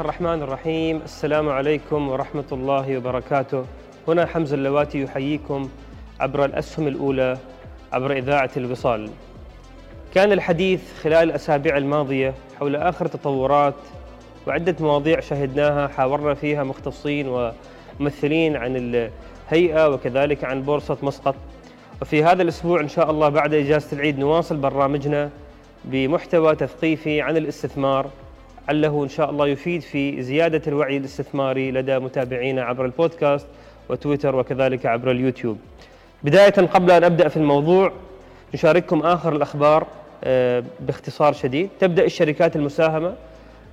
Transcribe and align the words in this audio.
الرحمن 0.00 0.42
الرحيم. 0.42 1.00
السلام 1.04 1.48
عليكم 1.48 2.08
ورحمة 2.08 2.44
الله 2.52 2.96
وبركاته. 2.96 3.64
هنا 4.08 4.26
حمزة 4.26 4.54
اللواتي 4.56 5.02
يحييكم 5.02 5.68
عبر 6.20 6.44
الأسهم 6.44 6.88
الأولى 6.88 7.38
عبر 7.92 8.12
إذاعة 8.12 8.50
الوصال. 8.56 9.10
كان 10.14 10.32
الحديث 10.32 10.80
خلال 11.02 11.28
الأسابيع 11.30 11.76
الماضية 11.76 12.34
حول 12.58 12.76
آخر 12.76 13.06
تطورات 13.06 13.74
وعدة 14.46 14.76
مواضيع 14.80 15.20
شهدناها 15.20 15.88
حاورنا 15.88 16.34
فيها 16.34 16.64
مختصين 16.64 17.52
وممثلين 18.00 18.56
عن 18.56 18.76
الهيئة 18.76 19.88
وكذلك 19.88 20.44
عن 20.44 20.62
بورصة 20.62 20.96
مسقط. 21.02 21.34
وفي 22.02 22.24
هذا 22.24 22.42
الأسبوع 22.42 22.80
إن 22.80 22.88
شاء 22.88 23.10
الله 23.10 23.28
بعد 23.28 23.54
إجازة 23.54 23.92
العيد 23.92 24.18
نواصل 24.18 24.56
برنامجنا 24.56 25.30
بمحتوى 25.84 26.56
تثقيفي 26.56 27.20
عن 27.20 27.36
الاستثمار. 27.36 28.06
عله 28.68 29.04
إن 29.04 29.08
شاء 29.08 29.30
الله 29.30 29.46
يفيد 29.48 29.82
في 29.82 30.22
زيادة 30.22 30.62
الوعي 30.66 30.96
الاستثماري 30.96 31.70
لدى 31.70 31.98
متابعينا 31.98 32.62
عبر 32.62 32.84
البودكاست 32.84 33.46
وتويتر 33.88 34.36
وكذلك 34.36 34.86
عبر 34.86 35.10
اليوتيوب. 35.10 35.58
بداية 36.22 36.50
قبل 36.50 36.90
أن 36.90 37.04
أبدأ 37.04 37.28
في 37.28 37.36
الموضوع 37.36 37.92
نشارككم 38.54 39.00
آخر 39.00 39.36
الأخبار 39.36 39.86
آه، 40.24 40.64
باختصار 40.80 41.32
شديد. 41.32 41.68
تبدأ 41.80 42.04
الشركات 42.04 42.56
المساهمة 42.56 43.14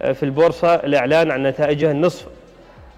آه، 0.02 0.12
في 0.12 0.24
البورصة 0.24 0.76
الإعلان 0.76 1.32
عن 1.32 1.44
نتائجها 1.44 1.92
النصف 1.92 2.28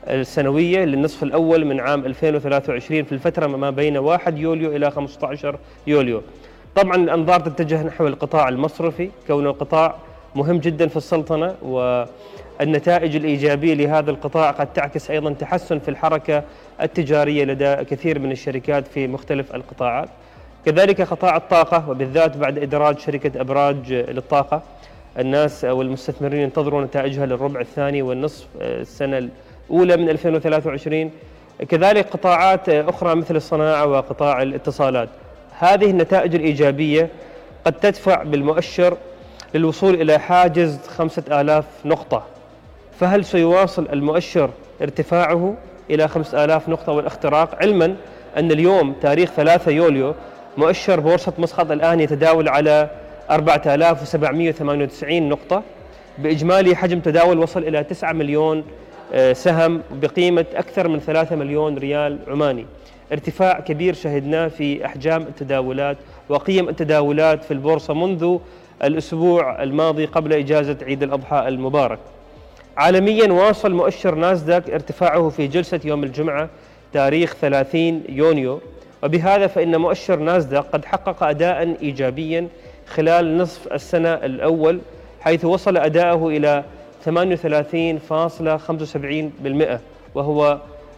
السنوية 0.08 0.86
للنصف 0.86 1.24
الأول 1.24 1.66
من 1.66 1.80
عام 1.80 2.06
2023 2.06 3.04
في 3.04 3.12
الفترة 3.12 3.48
ما 3.48 3.70
بين 3.70 3.98
1 3.98 4.38
يوليو 4.38 4.76
إلى 4.76 4.92
15 4.92 5.60
يوليو. 5.88 6.22
طبعا 6.76 6.96
الأنظار 6.96 7.40
تتجه 7.40 7.84
نحو 7.84 8.08
القطاع 8.08 8.50
المصرفي 8.50 9.10
كونه 9.28 9.52
قطاع 9.52 9.96
مهم 10.36 10.58
جدا 10.58 10.88
في 10.88 10.98
السلطنة 10.98 11.56
والنتائج 11.62 13.16
الإيجابية 13.16 13.74
لهذا 13.74 14.12
القطاع 14.12 14.52
قد 14.52 14.74
تعكس 14.74 15.12
أيضا 15.12 15.34
تحسن 15.34 15.80
في 15.80 15.90
الحركة 15.90 16.44
التجارية 16.82 17.46
لدى 17.46 17.76
كثير 17.76 18.20
من 18.20 18.32
الشركات 18.32 18.88
في 18.88 19.08
مختلف 19.08 19.56
القطاعات. 19.56 20.10
كذلك 20.66 21.02
قطاع 21.02 21.38
الطاقة 21.38 21.90
وبالذات 21.90 22.38
بعد 22.38 22.58
إدراج 22.58 23.00
شركة 23.00 23.42
أبراج 23.42 23.94
للطاقة 23.94 24.62
الناس 25.20 25.64
والمستثمرين 25.64 26.40
ينتظرون 26.40 26.84
نتائجها 26.84 27.26
للربع 27.26 27.62
الثاني 27.62 28.02
والنصف 28.02 28.48
السنة 28.62 29.18
الأولى 29.70 29.98
من 29.98 30.10
2023 30.10 31.12
كذلك 31.70 32.10
قطاعات 32.10 32.70
أخرى 32.70 33.16
مثل 33.16 33.36
الصناعة 33.36 33.86
وقطاع 33.86 34.42
الاتصالات. 34.42 35.10
هذه 35.60 35.90
النتائج 35.90 36.36
الإيجابية 36.36 37.10
قد 37.66 37.74
تدفع 37.74 38.24
بالمؤشر 38.24 38.98
للوصول 39.54 40.02
إلى 40.02 40.18
حاجز 40.18 40.80
5000 40.88 41.66
نقطة. 41.86 42.24
فهل 43.00 43.26
سيواصل 43.26 43.88
المؤشر 43.94 44.50
ارتفاعه 44.82 45.56
إلى 45.90 46.08
5000 46.08 46.70
نقطة 46.70 46.92
والاختراق؟ 46.92 47.56
علما 47.62 47.96
أن 48.38 48.52
اليوم 48.52 48.94
تاريخ 48.94 49.32
3 49.32 49.72
يوليو 49.72 50.16
مؤشر 50.58 51.00
بورصة 51.00 51.34
مسقط 51.38 51.72
الآن 51.72 52.00
يتداول 52.00 52.50
على 52.50 52.90
4798 53.32 55.30
نقطة. 55.30 55.64
بإجمالي 56.18 56.76
حجم 56.76 57.00
تداول 57.00 57.40
وصل 57.40 57.64
إلى 57.64 57.84
9 57.84 58.14
مليون 58.14 58.64
آه، 59.14 59.34
سهم 59.34 59.82
بقيمة 59.92 60.46
أكثر 60.56 60.88
من 60.88 61.00
3 61.00 61.36
مليون 61.36 61.78
ريال 61.78 62.20
عماني. 62.28 62.66
ارتفاع 63.12 63.60
كبير 63.60 63.94
شهدناه 63.94 64.48
في 64.48 64.86
أحجام 64.86 65.22
التداولات 65.22 65.98
وقيم 66.30 66.70
التداولات 66.70 67.44
في 67.44 67.52
البورصة 67.52 67.94
منذ 67.94 68.38
الأسبوع 68.84 69.64
الماضي 69.64 70.06
قبل 70.06 70.34
إجازة 70.34 70.78
عيد 70.82 71.04
الأضحى 71.04 71.48
المبارك. 71.48 72.00
عالميا 72.78 73.32
واصل 73.32 73.74
مؤشر 73.74 74.16
ناسداك 74.16 74.70
ارتفاعه 74.70 75.30
في 75.30 75.48
جلسة 75.48 75.80
يوم 75.86 76.04
الجمعة 76.04 76.50
تاريخ 76.94 77.36
30 77.36 78.04
يونيو. 78.10 78.62
وبهذا 79.04 79.48
فإن 79.48 79.78
مؤشر 79.78 80.20
ناسداك 80.20 80.66
قد 80.74 80.86
حقق 80.86 81.24
أداء 81.24 81.78
إيجابيا 81.82 82.48
خلال 82.88 83.38
نصف 83.38 83.74
السنة 83.74 84.14
الأول 84.14 84.80
حيث 85.22 85.46
وصل 85.46 85.78
أداءه 85.78 86.28
إلى 86.28 86.64
38.75% 87.06 89.80
وهو 90.16 90.58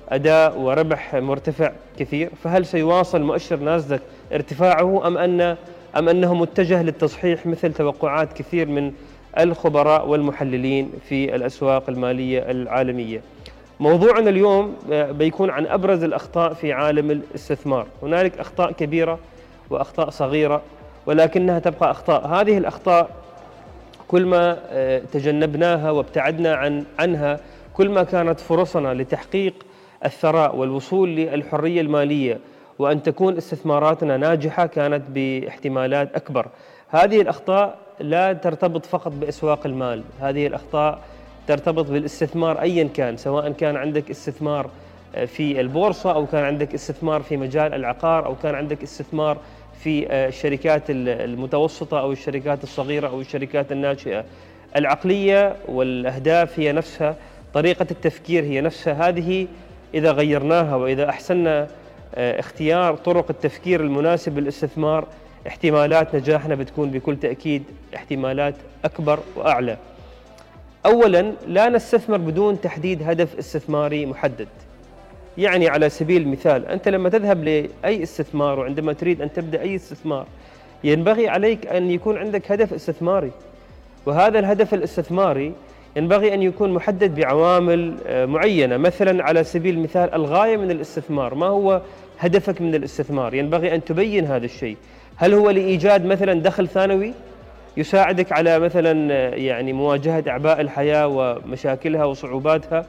أداء 0.10 0.58
وربح 0.58 1.16
مرتفع 1.16 1.72
كثير. 2.00 2.30
فهل 2.44 2.66
سيواصل 2.66 3.22
مؤشر 3.22 3.56
ناسداك 3.56 4.02
ارتفاعه 4.34 5.08
أم 5.08 5.18
أن 5.18 5.56
أم 5.98 6.10
أنه 6.10 6.34
متجه 6.34 6.84
للتصحيح 6.84 7.46
مثل 7.46 7.74
توقعات 7.74 8.34
كثير 8.34 8.68
من 8.68 8.94
الخبراء 9.40 10.08
والمحللين 10.08 10.92
في 11.10 11.36
الأسواق 11.36 11.90
المالية 11.90 12.52
العالمية؟ 12.52 13.22
موضوعنا 13.80 14.30
اليوم 14.30 14.76
بيكون 14.92 15.50
عن 15.50 15.68
أبرز 15.68 16.04
الأخطاء 16.04 16.54
في 16.54 16.74
عالم 16.74 17.12
الاستثمار. 17.12 17.88
هنالك 18.04 18.40
أخطاء 18.40 18.72
كبيرة 18.72 19.20
وأخطاء 19.70 20.10
صغيرة 20.10 20.62
ولكنها 21.06 21.60
تبقى 21.60 21.92
أخطاء. 21.92 22.28
هذه 22.28 22.58
الأخطاء 22.58 23.10
كل 24.08 24.26
ما 24.26 24.58
آه، 24.70 25.02
تجنبناها 25.14 25.92
وابتعدنا 25.92 26.56
عن 26.56 26.86
عنها 27.00 27.40
كل 27.74 27.90
ما 27.90 28.04
كانت 28.04 28.40
فرصنا 28.40 28.94
لتحقيق 28.94 29.54
الثراء 30.06 30.56
والوصول 30.56 31.10
للحرية 31.10 31.82
المالية 31.82 32.40
وأن 32.82 33.04
تكون 33.04 33.38
استثماراتنا 33.38 34.18
ناجحة 34.18 34.66
كانت 34.66 35.04
باحتمالات 35.10 36.16
أكبر. 36.16 36.48
هذه 36.90 37.22
الأخطاء 37.22 37.78
لا 38.00 38.34
ترتبط 38.34 38.86
فقط 38.86 39.12
بأسواق 39.12 39.66
المال. 39.66 40.04
هذه 40.20 40.48
الأخطاء 40.48 41.00
ترتبط 41.48 41.86
بالاستثمار 41.86 42.62
أيا 42.62 42.90
كان 42.94 43.18
سواء 43.18 43.52
كان 43.52 43.76
عندك 43.76 44.10
استثمار 44.10 44.70
في 45.28 45.62
البورصة 45.62 46.12
أو 46.12 46.26
كان 46.26 46.44
عندك 46.44 46.74
استثمار 46.74 47.22
في 47.22 47.38
مجال 47.38 47.74
العقار 47.74 48.26
أو 48.26 48.36
كان 48.36 48.56
عندك 48.56 48.84
استثمار 48.84 49.38
في 49.84 50.14
الشركات 50.14 50.84
المتوسطة 50.90 52.00
أو 52.00 52.12
الشركات 52.12 52.64
الصغيرة 52.64 53.08
أو 53.08 53.22
الشركات 53.22 53.72
الناشئة 53.72 54.26
العقلية 54.76 55.56
والأهداف 55.68 56.60
هي 56.60 56.72
نفسها 56.72 57.16
طريقة 57.54 57.88
التفكير 57.92 58.44
هي 58.44 58.62
نفسها. 58.62 59.10
هذه 59.10 59.48
إذا 59.94 60.12
غيرناها 60.12 60.76
وإذا 60.76 61.10
أحسننا 61.10 61.62
آه، 61.62 61.68
اختيار 62.14 62.96
طرق 62.96 63.26
التفكير 63.30 63.82
المناسب 63.82 64.40
للاستثمار. 64.40 65.08
احتمالات 65.48 66.16
نجاحنا 66.16 66.56
بتكون 66.56 66.92
بكل 66.92 67.18
تأكيد 67.18 67.64
احتمالات 67.96 68.56
أكبر 68.86 69.20
وأعلى. 69.36 69.78
أولا 70.86 71.34
لا 71.48 71.70
نستثمر 71.70 72.18
بدون 72.18 72.62
تحديد 72.62 73.04
هدف 73.04 73.38
استثماري 73.40 74.06
محدد. 74.06 74.48
يعني 75.38 75.70
على 75.70 75.90
سبيل 75.90 76.22
المثال 76.22 76.66
أنت 76.66 76.88
لما 76.88 77.10
تذهب 77.10 77.44
لأي 77.44 78.04
استثمار 78.04 78.60
وعندما 78.60 78.94
تريد 78.94 79.22
أن 79.22 79.34
تبدأ 79.34 79.62
أي 79.62 79.76
استثمار 79.76 80.26
ينبغي 80.84 81.30
عليك 81.30 81.68
أن 81.68 81.92
يكون 81.92 82.18
عندك 82.18 82.52
هدف 82.52 82.74
استثماري. 82.74 83.32
وهذا 84.06 84.40
الهدف 84.40 84.74
الاستثماري 84.74 85.54
ينبغي 85.96 86.34
أن 86.34 86.42
يكون 86.42 86.74
محدد 86.74 87.16
بعوامل 87.16 87.96
آه، 88.08 88.26
معينة. 88.26 88.78
مثلا 88.78 89.24
على 89.24 89.44
سبيل 89.44 89.76
المثال 89.76 90.14
الغاية 90.14 90.58
من 90.58 90.72
الاستثمار. 90.72 91.36
ما 91.36 91.46
هو 91.46 91.82
هدفك 92.20 92.62
من 92.62 92.76
الاستثمار؟ 92.76 93.34
ينبغي 93.34 93.76
أن 93.76 93.84
تبين 93.84 94.26
هذا 94.26 94.46
الشيء. 94.46 94.78
هل 95.16 95.34
هو 95.34 95.50
لإيجاد 95.50 96.06
مثلا 96.06 96.34
دخل 96.42 96.68
ثانوي؟ 96.68 97.14
يساعدك 97.78 98.32
على 98.32 98.60
مثلا 98.60 99.14
آه، 99.14 99.36
يعني 99.36 99.74
مواجهة 99.74 100.24
أعباء 100.28 100.62
الحياة 100.62 101.08
ومشاكلها 101.08 102.06
وصعوباتها؟ 102.06 102.86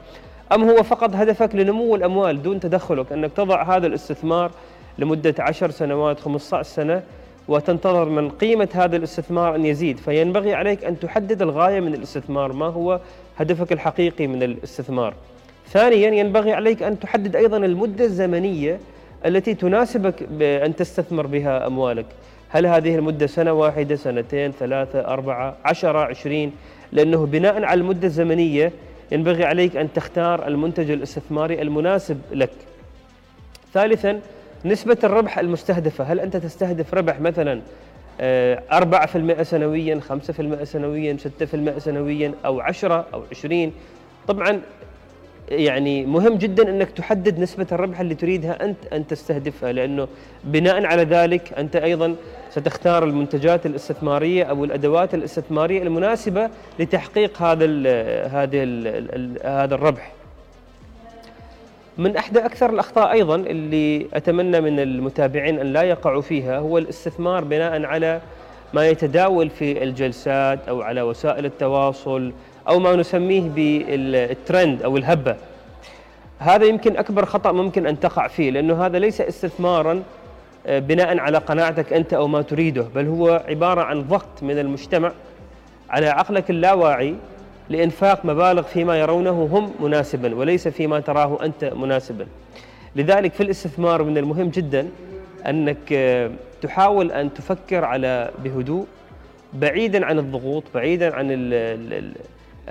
أم 0.51 0.63
هو 0.63 0.83
فقط 0.83 1.15
هدفك 1.15 1.55
لنمو 1.55 1.95
الأموال 1.95 2.41
دون 2.41 2.59
تدخلك؟ 2.59 3.11
أنك 3.11 3.31
تضع 3.31 3.77
هذا 3.77 3.87
الاستثمار 3.87 4.51
لمدة 4.97 5.35
عشر 5.39 5.71
سنوات 5.71 6.19
15 6.19 6.63
سنة 6.63 7.03
وتنتظر 7.47 8.09
من 8.09 8.29
قيمة 8.29 8.69
هذا 8.73 8.95
الاستثمار 8.95 9.55
أن 9.55 9.65
يزيد. 9.65 9.97
فينبغي 9.97 10.53
عليك 10.53 10.83
أن 10.85 10.99
تحدد 10.99 11.41
الغاية 11.41 11.79
من 11.79 11.93
الاستثمار 11.93 12.53
ما 12.53 12.65
هو 12.65 12.99
هدفك 13.37 13.71
الحقيقي 13.71 14.27
من 14.27 14.43
الاستثمار. 14.43 15.13
ثانيا 15.69 16.09
ينبغي 16.09 16.53
عليك 16.53 16.83
أن 16.83 16.99
تحدد 16.99 17.35
أيضا 17.35 17.57
المدة 17.57 18.05
الزمنية 18.05 18.79
التي 19.25 19.53
تناسبك 19.53 20.23
بأن 20.23 20.75
تستثمر 20.75 21.27
بها 21.27 21.67
أموالك. 21.67 22.05
هل 22.49 22.65
هذه 22.65 22.95
المدة 22.95 23.27
سنة 23.27 23.53
واحدة 23.53 23.95
سنتين 23.95 24.51
ثلاثة 24.51 24.99
أربعة 24.99 25.55
عشرة 25.65 25.99
عشرين؟ 25.99 26.51
لأنه 26.91 27.25
بناء 27.25 27.63
على 27.63 27.81
المدة 27.81 28.07
الزمنية 28.07 28.71
ينبغي 29.11 29.43
عليك 29.43 29.77
أن 29.77 29.93
تختار 29.93 30.47
المنتج 30.47 30.91
الاستثماري 30.91 31.61
المناسب 31.61 32.21
لك. 32.31 32.51
ثالثا 33.73 34.19
نسبة 34.65 34.97
الربح 35.03 35.39
المستهدفة 35.39 36.03
هل 36.03 36.19
أنت 36.19 36.37
تستهدف 36.37 36.93
ربح 36.93 37.19
مثلا 37.19 37.61
4% 37.61 37.61
آه، 38.21 39.43
سنويا 39.43 39.99
5% 40.09 40.63
سنويا 40.63 41.17
6% 41.77 41.77
سنويا 41.79 42.33
أو 42.45 42.59
10 42.59 43.05
أو 43.13 43.23
20 43.31 43.71
طبعا 44.27 44.61
يعني 45.49 46.05
مهم 46.05 46.35
جدا 46.35 46.69
أنك 46.69 46.91
تحدد 46.91 47.39
نسبة 47.39 47.67
الربح 47.71 47.99
اللي 47.99 48.15
تريدها 48.15 48.65
أنت 48.65 48.77
أن 48.93 49.07
تستهدفها 49.07 49.71
لأنه 49.71 50.07
بناء 50.43 50.85
على 50.85 51.03
ذلك 51.03 51.53
أنت 51.53 51.75
أيضا 51.75 52.15
ستختار 52.49 53.03
المنتجات 53.03 53.65
الاستثمارية 53.65 54.43
أو 54.43 54.65
الأدوات 54.65 55.13
الاستثمارية 55.13 55.83
المناسبة 55.83 56.49
لتحقيق 56.79 57.41
هذا 57.41 57.65
ال 57.65 57.87
هذا 58.29 58.63
ال 58.63 59.39
هذا 59.45 59.75
الربح. 59.75 60.11
من 61.97 62.17
إحدى 62.17 62.39
أكثر 62.39 62.69
الأخطاء 62.69 63.11
أيضا 63.11 63.35
اللي 63.35 64.07
أتمنى 64.13 64.61
من 64.61 64.79
المتابعين 64.79 65.59
أن 65.59 65.73
لا 65.73 65.83
يقعوا 65.83 66.21
فيها 66.21 66.59
هو 66.59 66.77
الاستثمار 66.77 67.43
بناء 67.43 67.85
على 67.85 68.21
ما 68.73 68.87
يتداول 68.89 69.49
في 69.49 69.83
الجلسات 69.83 70.59
أو 70.69 70.81
على 70.81 71.01
وسائل 71.01 71.45
التواصل 71.45 72.33
أو 72.67 72.79
ما 72.79 72.95
نسميه 72.95 73.49
بالترند 73.49 74.83
أو 74.83 74.97
الهبة. 74.97 75.35
هذا 76.39 76.65
يمكن 76.65 76.97
أكبر 76.97 77.25
خطأ 77.25 77.51
ممكن 77.51 77.87
أن 77.87 77.99
تقع 77.99 78.27
فيه 78.27 78.51
لأنه 78.51 78.85
هذا 78.85 78.99
ليس 78.99 79.21
استثمارا 79.21 80.03
آه، 80.67 80.79
بناء 80.79 81.17
على 81.17 81.37
قناعتك 81.37 81.93
أنت 81.93 82.13
أو 82.13 82.27
ما 82.27 82.41
تريده 82.41 82.85
بل 82.95 83.07
هو 83.07 83.43
عبارة 83.49 83.81
عن 83.81 84.01
ضغط 84.01 84.43
من 84.43 84.59
المجتمع 84.59 85.11
على 85.89 86.07
عقلك 86.07 86.49
اللاواعي 86.49 87.15
لإنفاق 87.69 88.25
مبالغ 88.25 88.61
فيما 88.61 88.99
يرونه 88.99 89.49
هم 89.51 89.71
مناسبا 89.79 90.35
وليس 90.35 90.67
فيما 90.67 90.99
تراه 90.99 91.45
أنت 91.45 91.65
مناسبا. 91.65 92.25
لذلك 92.95 93.33
في 93.33 93.43
الاستثمار 93.43 94.03
من 94.03 94.17
المهم 94.17 94.49
جدا 94.49 94.87
أنك 95.47 95.77
آه، 95.93 96.31
تحاول 96.61 97.11
أن 97.11 97.33
تفكر 97.33 97.85
على 97.85 98.31
بهدوء 98.43 98.85
بعيدا 99.53 100.05
عن 100.05 100.19
الضغوط 100.19 100.63
بعيدا 100.75 101.15
عن 101.15 101.27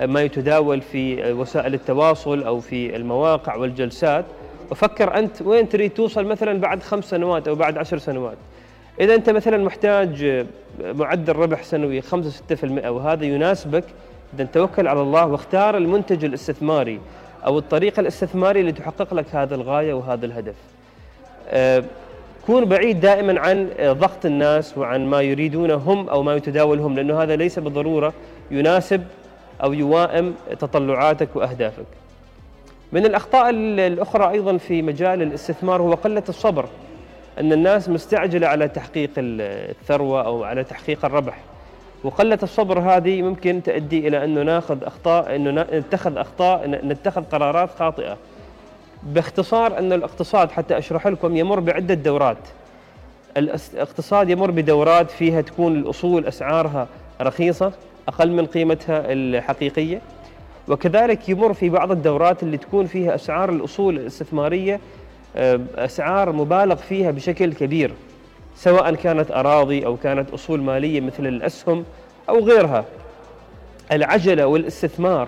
ما 0.01 0.21
يتداول 0.21 0.81
في 0.81 1.33
وسائل 1.33 1.73
التواصل 1.73 2.43
أو 2.43 2.59
في 2.59 2.95
المواقع 2.95 3.55
والجلسات. 3.55 4.25
وفكر 4.71 5.17
أنت 5.17 5.41
وين 5.41 5.69
تريد 5.69 5.91
توصل 5.91 6.25
مثلا 6.25 6.59
بعد 6.59 6.83
خمس 6.83 7.09
سنوات 7.09 7.47
أو 7.47 7.55
بعد 7.55 7.77
عشر 7.77 7.97
سنوات. 7.97 8.37
إذا 8.99 9.15
أنت 9.15 9.29
مثلا 9.29 9.57
محتاج 9.57 10.23
آه، 10.23 10.45
معدل 10.91 11.35
ربح 11.35 11.63
سنوي 11.63 12.01
5-6% 12.01 12.05
وهذا 12.87 13.25
يناسبك 13.25 13.83
إذا 14.35 14.43
توكل 14.43 14.87
على 14.87 15.01
الله 15.01 15.25
واختار 15.25 15.77
المنتج 15.77 16.25
الاستثماري 16.25 16.99
أو 17.45 17.57
الطريقة 17.57 17.99
الاستثماري 17.99 18.59
اللي 18.59 18.71
تحقق 18.71 19.13
لك 19.13 19.35
هذا 19.35 19.55
الغاية 19.55 19.93
وهذا 19.93 20.25
الهدف. 20.25 20.55
آه، 21.49 21.83
كون 22.45 22.65
بعيد 22.65 22.99
دائما 22.99 23.39
عن 23.39 23.69
آه، 23.77 23.91
ضغط 23.91 24.25
الناس 24.25 24.77
وعن 24.77 25.05
ما 25.05 25.21
يريدونه 25.21 25.75
هم 25.75 26.09
أو 26.09 26.23
ما 26.23 26.35
يتداولهم 26.35 26.95
لأنه 26.95 27.23
هذا 27.23 27.35
ليس 27.35 27.59
بالضرورة 27.59 28.13
يناسب 28.51 29.03
أو 29.63 29.73
يوائم 29.73 30.35
تطلعاتك 30.59 31.35
وأهدافك. 31.35 31.85
من 32.91 33.05
الأخطاء 33.05 33.49
الأخرى 33.49 34.29
أيضا 34.31 34.57
في 34.57 34.81
مجال 34.81 35.21
الاستثمار 35.21 35.81
هو 35.81 35.93
قلة 35.93 36.23
الصبر 36.29 36.65
أن 37.39 37.53
الناس 37.53 37.89
مستعجلة 37.89 38.47
على 38.47 38.67
تحقيق 38.67 39.09
الثروة 39.17 40.25
أو 40.25 40.43
على 40.43 40.63
تحقيق 40.63 41.05
الربح. 41.05 41.37
وقلة 42.03 42.39
الصبر 42.43 42.79
هذه 42.79 43.21
ممكن 43.21 43.61
تؤدي 43.63 44.07
إلى 44.07 44.23
أنه 44.23 44.43
ناخذ 44.43 44.83
أخطاء 44.83 45.35
أنه 45.35 45.65
نتخذ 45.73 46.17
أخطاء 46.17 46.67
نتخذ 46.67 47.23
قرارات 47.23 47.69
خاطئة. 47.79 48.17
باختصار 49.03 49.79
أن 49.79 49.93
الاقتصاد 49.93 50.51
حتى 50.51 50.77
أشرح 50.77 51.07
لكم 51.07 51.37
يمر 51.37 51.59
بعدة 51.59 51.93
دورات. 51.93 52.37
الاقتصاد 53.37 54.29
يمر 54.29 54.51
بدورات 54.51 55.11
فيها 55.11 55.41
تكون 55.41 55.75
الأصول 55.75 56.25
أسعارها 56.25 56.87
رخيصة 57.21 57.71
أقل 58.07 58.31
من 58.31 58.45
قيمتها 58.45 59.03
الحقيقية. 59.05 60.01
وكذلك 60.67 61.29
يمر 61.29 61.53
في 61.53 61.69
بعض 61.69 61.91
الدورات 61.91 62.43
اللي 62.43 62.57
تكون 62.57 62.85
فيها 62.85 63.15
أسعار 63.15 63.49
الأصول 63.49 63.97
الاستثمارية 63.97 64.79
آه، 65.35 65.59
أسعار 65.75 66.31
مبالغ 66.31 66.75
فيها 66.75 67.11
بشكل 67.11 67.53
كبير. 67.53 67.93
سواء 68.55 68.95
كانت 68.95 69.31
أراضي 69.31 69.85
أو 69.85 69.97
كانت 69.97 70.29
أصول 70.29 70.61
مالية 70.61 71.01
مثل 71.01 71.27
الأسهم 71.27 71.83
أو 72.29 72.39
غيرها. 72.39 72.85
العجلة 73.91 74.47
والاستثمار 74.47 75.27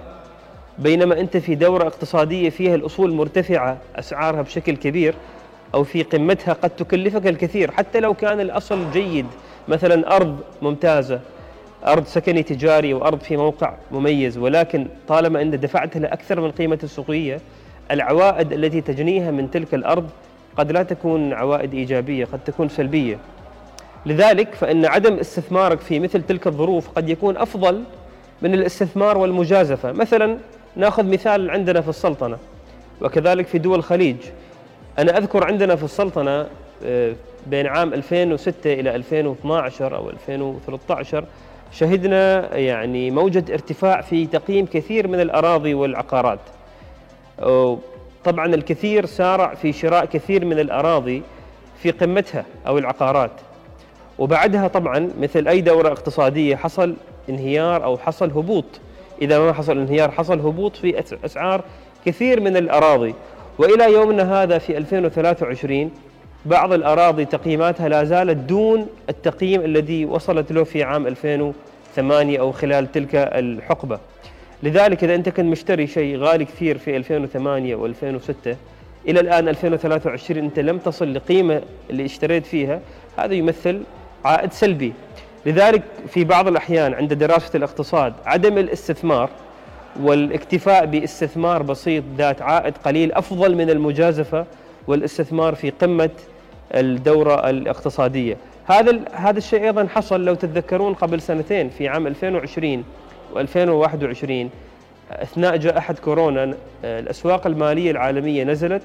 بينما 0.80 1.20
أنت 1.20 1.38
في 1.38 1.56
دورة 1.56 1.88
اقتصادية 1.88 2.50
فيها 2.50 2.76
الأصول 2.76 3.14
مرتفعة 3.14 3.78
أسعارها 3.96 4.42
بشكل 4.42 4.76
كبير 4.76 5.16
أو 5.74 5.84
في 5.84 6.04
قمتها 6.04 6.54
قد 6.54 6.70
تكلفك 6.70 7.28
الكثير 7.28 7.72
حتى 7.72 8.00
لو 8.00 8.14
كان 8.14 8.40
الأصل 8.40 8.92
جيد. 8.92 9.26
مثلا 9.68 10.16
أرض 10.16 10.40
ممتازة 10.62 11.20
أرض 11.86 12.06
سكني 12.06 12.44
تجاري 12.44 12.94
وأرض 12.94 13.20
في 13.20 13.38
موقع 13.38 13.74
مميز 13.92 14.38
ولكن 14.38 14.88
طالما 15.08 15.42
أنت 15.42 15.56
دفعت 15.56 15.98
لها 15.98 16.14
أكثر 16.14 16.42
من 16.42 16.52
قيمة 16.52 16.80
السوقية 16.84 17.40
العوائد 17.92 18.54
التي 18.54 18.82
تجنيها 18.82 19.32
من 19.32 19.52
تلك 19.52 19.74
الأرض 19.74 20.10
قد 20.58 20.72
لا 20.72 20.84
تكون 20.84 21.34
عوائد 21.34 21.74
إيجابية 21.74 22.26
قد 22.26 22.40
تكون 22.46 22.70
سلبية. 22.70 23.18
لذلك 24.06 24.56
فإن 24.56 24.86
عدم 24.86 25.14
استثمارك 25.14 25.80
في 25.80 26.00
مثل 26.00 26.22
تلك 26.22 26.48
الظروف 26.48 26.90
قد 26.90 27.10
يكون 27.10 27.38
أفضل 27.38 27.84
من 28.42 28.54
الاستثمار 28.54 29.18
والمجازفة. 29.18 29.92
مثلا 29.92 30.38
نأخذ 30.76 31.06
مثال 31.06 31.52
عندنا 31.52 31.82
في 31.82 31.90
السلطنة 31.90 32.38
وكذلك 33.02 33.48
في 33.48 33.58
دول 33.58 33.80
الخليج. 33.80 34.16
أنا 35.00 35.18
أذكر 35.18 35.44
عندنا 35.44 35.76
في 35.76 35.84
السلطنة 35.84 36.48
آه، 36.86 37.14
بين 37.48 37.68
عام 37.68 37.94
2006 37.94 38.74
إلى 38.74 38.96
2012 38.96 39.96
أو 39.96 40.10
2013 40.10 41.26
شهدنا 41.72 42.56
يعني 42.58 43.12
موجة 43.12 43.54
ارتفاع 43.54 44.02
في 44.02 44.26
تقييم 44.26 44.66
كثير 44.66 45.08
من 45.08 45.20
الأراضي 45.20 45.74
والعقارات. 45.74 46.40
طبعا 48.26 48.56
الكثير 48.56 49.06
سارع 49.06 49.54
في 49.54 49.74
شراء 49.74 50.06
كثير 50.06 50.46
من 50.46 50.60
الأراضي 50.60 51.22
في 51.82 51.92
قمتها 51.92 52.46
أو 52.68 52.78
العقارات. 52.78 53.32
وبعدها 54.20 54.68
طبعا 54.68 55.10
مثل 55.20 55.48
أي 55.48 55.62
دورة 55.62 55.88
اقتصادية 55.88 56.56
حصل 56.56 56.96
انهيار 57.30 57.84
أو 57.84 57.98
حصل 57.98 58.32
هبوط. 58.32 58.66
إذا 59.22 59.40
ما 59.40 59.54
حصل 59.54 59.78
انهيار 59.78 60.12
حصل 60.12 60.40
هبوط 60.40 60.76
في 60.76 61.04
أسعار 61.26 61.64
كثير 62.06 62.42
من 62.42 62.58
الأراضي. 62.58 63.16
وإلى 63.58 63.94
يومنا 63.94 64.44
هذا 64.44 64.58
في 64.58 64.78
2023 64.78 65.92
بعض 66.46 66.74
الأراضي 66.74 67.26
تقييماتها 67.26 67.90
لا 67.90 68.04
زالت 68.04 68.38
دون 68.38 68.88
التقييم 69.10 69.62
الذي 69.62 70.06
وصلت 70.06 70.52
له 70.52 70.64
في 70.64 70.84
عام 70.84 71.08
2008 71.08 72.40
أو 72.40 72.52
خلال 72.52 72.92
تلك 72.92 73.16
الحقبة. 73.16 74.00
لذلك 74.66 75.04
إذا 75.04 75.16
أنت 75.16 75.30
كنت 75.30 75.46
مشتري 75.46 75.88
شيء 75.88 76.18
غالي 76.18 76.46
كثير 76.46 76.78
في 76.78 76.98
2008 76.98 77.76
و2006 77.76 78.56
إلى 79.08 79.20
الآن 79.20 79.48
2023 79.48 80.44
أنت 80.44 80.60
لم 80.60 80.78
تصل 80.78 81.14
لقيمة 81.14 81.62
اللي 81.90 82.06
اشتريت 82.06 82.46
فيها 82.46 82.80
هذا 83.18 83.34
يمثل 83.34 83.82
عائد 84.26 84.52
سلبي. 84.54 84.94
لذلك 85.46 85.82
في 86.08 86.24
بعض 86.24 86.48
الأحيان 86.48 86.94
عند 86.94 87.14
دراسة 87.14 87.58
الاقتصاد 87.58 88.14
عدم 88.26 88.58
الاستثمار 88.58 89.30
والاكتفاء 90.02 90.86
باستثمار 90.86 91.64
بسيط 91.64 92.04
ذات 92.18 92.42
عائد 92.42 92.78
قليل 92.78 93.12
أفضل 93.12 93.56
من 93.56 93.70
المجازفة 93.70 94.46
والاستثمار 94.88 95.56
في 95.56 95.70
قمة 95.70 96.10
الدورة 96.74 97.50
الاقتصادية. 97.50 98.38
هذا 98.66 99.00
هذا 99.12 99.38
الشيء 99.38 99.64
أيضا 99.64 99.88
حصل 99.88 100.26
لو 100.26 100.36
تتذكرون 100.36 100.94
قبل 100.94 101.22
سنتين 101.22 101.70
في 101.70 101.88
عام 101.88 102.08
2020 102.08 102.84
و2021 103.36 104.32
أثناء 105.12 105.58
جائحه 105.58 105.94
كورونا 105.94 106.56
الأسواق 106.84 107.48
المالية 107.48 107.92
العالمية 107.92 108.44
نزلت 108.44 108.82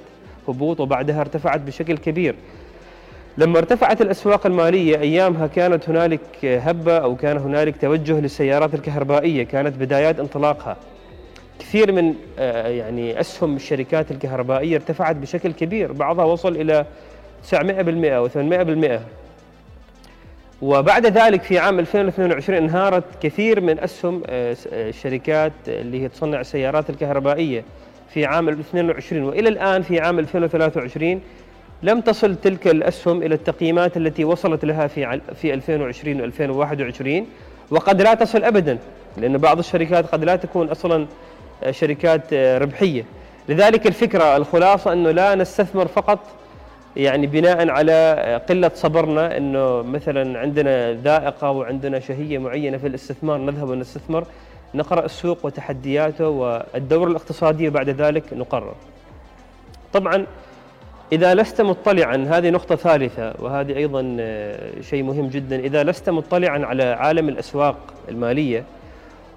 هبوط 0.49 0.81
وبعدها 0.81 1.21
ارتفعت 1.21 1.61
بشكل 1.61 1.97
كبير. 1.97 2.35
لما 3.39 3.59
ارتفعت 3.59 4.01
الأسواق 4.01 4.47
المالية 4.47 5.01
أيامها 5.01 5.47
كانت 5.47 5.89
هنالك 5.89 6.45
هبة 6.45 6.99
أو 6.99 7.17
كان 7.17 7.37
هنالك 7.37 7.77
توجه 7.81 8.21
للسيارات 8.21 8.75
الكهربائية، 8.75 9.43
كانت 9.43 9.77
بدايات 9.77 10.21
انطلاقها. 10.21 10.77
كثير 11.59 11.93
من 11.93 12.15
آه، 12.39 12.69
يعني 12.69 13.21
أسهم 13.21 13.57
الشركات 13.57 14.11
الكهربائية 14.11 14.77
ارتفعت 14.77 15.17
بشكل 15.17 15.53
كبير، 15.53 15.93
بعضها 15.93 16.25
وصل 16.25 16.57
إلى 16.57 16.87
900% 17.43 18.29
و800%. 18.29 19.01
وبعد 20.63 21.07
ذلك 21.07 21.43
في 21.43 21.59
عام 21.59 21.79
2022 21.79 22.59
انهارت 22.59 23.05
كثير 23.23 23.61
من 23.61 23.79
أسهم 23.79 24.23
آه، 24.27 24.57
آه، 24.73 24.89
الشركات 24.89 25.53
اللي 25.69 26.03
هي 26.03 26.09
تصنع 26.09 26.41
السيارات 26.41 26.91
الكهربائية 26.91 27.65
في 28.15 28.27
عام 28.27 28.49
2022 28.49 29.23
وإلى 29.23 29.49
الآن 29.49 29.83
في 29.83 30.01
عام 30.01 30.19
2023 30.19 31.21
لم 31.83 32.01
تصل 32.01 32.37
تلك 32.37 32.67
الأسهم 32.67 33.23
إلى 33.23 33.35
التقييمات 33.35 33.97
التي 33.97 34.25
وصلت 34.25 34.65
لها 34.65 34.87
في 34.87 35.21
في 35.35 35.55
2020 35.55 36.33
و2021 36.33 37.25
وقد 37.71 38.03
لا 38.03 38.15
تصل 38.15 38.45
ابدا 38.45 38.79
لأن 39.17 39.39
بعض 39.39 39.59
الشركات 39.59 40.07
قد 40.07 40.25
لا 40.25 40.37
تكون 40.37 40.69
أصلا 40.69 41.07
آه، 41.63 41.71
شركات 41.71 42.35
ربحية. 42.35 43.05
لذلك 43.49 43.87
الفكرة 43.87 44.37
الخلاصة 44.37 44.93
أنه 44.93 45.11
لا 45.11 45.35
نستثمر 45.35 45.87
فقط 45.87 46.40
يعني 46.97 47.27
بناء 47.27 47.71
على 47.71 48.41
قلة 48.49 48.71
صبرنا 48.75 49.37
أنه 49.37 49.83
مثلا 49.83 50.39
عندنا 50.39 50.93
ذائقة 50.93 51.51
وعندنا 51.51 52.01
شهية 52.01 52.39
معينة 52.39 52.79
في 52.79 52.87
الاستثمار 52.87 53.39
نذهب 53.39 53.69
ونستثمر 53.69 54.25
نقرأ 54.75 55.05
السوق 55.05 55.47
وتحدياته 55.47 56.29
والدورة 56.29 57.11
الاقتصادية 57.11 57.69
وبعد 57.69 57.89
ذلك 57.89 58.25
نقرر. 58.33 58.75
طبعا 59.93 60.27
إذا 61.13 61.35
لست 61.35 61.61
مطلعا 61.61 62.27
هذه 62.31 62.51
نقطة 62.51 62.77
ثالثة 62.77 63.35
وهذه 63.39 63.77
أيضا 63.77 64.03
شيء 64.81 65.03
مهم 65.03 65.29
جدا 65.29 65.61
إذا 65.61 65.83
لست 65.85 66.11
مطلعا 66.11 66.67
على 66.67 66.85
عالم 66.85 67.29
الأسواق 67.29 67.77
المالية 68.09 68.65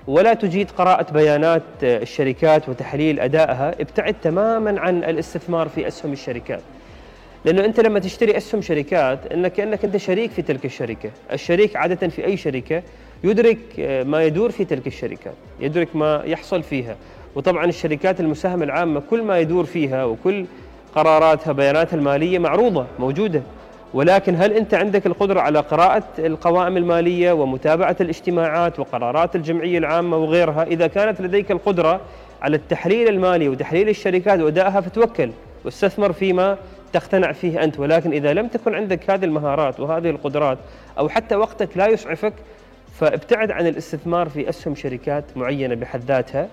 ولا 0.07 0.33
تجيد 0.33 0.71
قراءة 0.71 1.13
بيانات 1.13 1.61
الشركات 1.83 2.69
وتحليل 2.69 3.19
أدائها 3.19 3.69
ابتعد 3.69 4.15
تماما 4.21 4.79
عن 4.81 5.03
الاستثمار 5.03 5.69
في 5.69 5.87
أسهم 5.87 6.13
الشركات. 6.13 6.61
لأنه 7.45 7.65
أنت 7.65 7.79
لما 7.79 7.99
تشتري 7.99 8.37
أسهم 8.37 8.61
شركات 8.61 9.31
أنك 9.31 9.53
كأنك 9.53 9.85
أنت 9.85 9.97
شريك 9.97 10.31
في 10.31 10.41
تلك 10.41 10.65
الشركة. 10.65 11.11
الشريك 11.31 11.75
عادة 11.75 12.07
في 12.07 12.25
أي 12.25 12.37
شركة 12.37 12.83
يدرك 13.23 13.57
ما 14.05 14.23
يدور 14.23 14.51
في 14.51 14.65
تلك 14.65 14.87
الشركات 14.87 15.33
يدرك 15.59 15.95
ما 15.95 16.23
يحصل 16.25 16.63
فيها. 16.63 16.95
وطبعا 17.35 17.65
الشركات 17.65 18.19
المساهمة 18.19 18.63
العامة 18.65 19.01
كل 19.09 19.21
ما 19.21 19.39
يدور 19.39 19.65
فيها 19.65 20.05
وكل 20.05 20.45
قراراتها 20.95 21.51
بياناتها 21.53 21.97
المالية 21.97 22.39
معروضة 22.39 22.85
موجودة. 22.99 23.41
ولكن 23.93 24.35
هل 24.35 24.53
أنت 24.53 24.73
عندك 24.73 25.05
القدرة 25.05 25.39
على 25.39 25.59
قراءة 25.59 26.03
القوائم 26.19 26.77
المالية 26.77 27.31
ومتابعة 27.31 27.95
الاجتماعات 28.01 28.79
وقرارات 28.79 29.35
الجمعية 29.35 29.77
العامة 29.77 30.17
وغيرها؟ 30.17 30.63
إذا 30.63 30.87
كانت 30.87 31.21
لديك 31.21 31.51
القدرة 31.51 32.01
على 32.41 32.55
التحليل 32.55 33.07
المالي 33.07 33.49
وتحليل 33.49 33.89
الشركات 33.89 34.39
وأدائها 34.39 34.81
فتوكل 34.81 35.29
واستثمر 35.65 36.13
فيما 36.13 36.57
تقتنع 36.93 37.31
فيه 37.31 37.63
أنت 37.63 37.79
ولكن 37.79 38.11
إذا 38.11 38.33
لم 38.33 38.47
تكن 38.47 38.75
عندك 38.75 39.09
هذه 39.09 39.25
المهارات 39.25 39.79
وهذه 39.79 40.09
القدرات 40.09 40.57
أو 40.97 41.09
حتى 41.09 41.35
وقتك 41.35 41.77
لا 41.77 41.87
يسعفك 41.87 42.33
فابتعد 42.99 43.51
عن 43.51 43.67
الاستثمار 43.67 44.29
في 44.29 44.49
أسهم 44.49 44.75
شركات 44.75 45.23
معينة 45.35 45.75
بحد 45.75 46.01
ذاتها. 46.03 46.47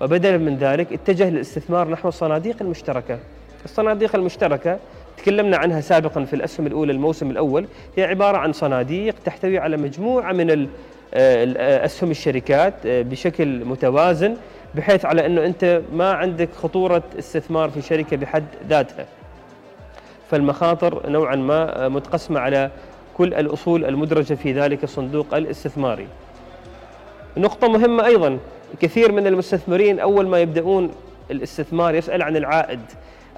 وبدلا 0.00 0.36
من 0.36 0.56
ذلك 0.56 0.92
اتجه 0.92 1.30
للاستثمار 1.30 1.88
نحو 1.88 2.08
الصناديق 2.08 2.56
المشتركة. 2.60 3.18
الصناديق 3.64 4.16
المشتركة 4.16 4.78
تكلمنا 5.16 5.56
عنها 5.56 5.80
سابقا 5.80 6.24
في 6.24 6.36
الأسهم 6.36 6.66
الأولى 6.66 6.92
الموسم 6.92 7.30
الأول 7.30 7.66
هي 7.96 8.04
عبارة 8.04 8.38
عن 8.38 8.52
صناديق 8.52 9.14
تحتوي 9.24 9.58
على 9.58 9.76
مجموعة 9.76 10.32
من 10.32 10.68
أسهم 11.14 12.10
الشركات 12.10 12.74
آه، 12.86 13.02
بشكل 13.02 13.64
متوازن 13.64 14.36
بحيث 14.74 15.04
على 15.04 15.26
أنه 15.26 15.46
أنت 15.46 15.82
ما 15.92 16.12
عندك 16.12 16.48
خطورة 16.62 17.02
استثمار 17.18 17.70
في 17.70 17.82
شركة 17.82 18.16
بحد 18.16 18.44
ذاتها. 18.68 19.06
فالمخاطر 20.34 21.10
نوعا 21.10 21.36
ما 21.36 21.88
متقسمة 21.88 22.40
على 22.40 22.70
كل 23.16 23.34
الأصول 23.34 23.84
المدرجة 23.84 24.34
في 24.34 24.52
ذلك 24.52 24.84
الصندوق 24.84 25.34
الاستثماري. 25.34 26.06
نقطة 27.36 27.68
مهمة 27.68 28.06
أيضا 28.06 28.38
كثير 28.80 29.12
من 29.12 29.26
المستثمرين 29.26 30.00
أول 30.00 30.26
ما 30.28 30.38
يبدأون 30.38 30.90
الاستثمار 31.30 31.94
يسأل 31.94 32.22
عن 32.22 32.36
العائد. 32.36 32.80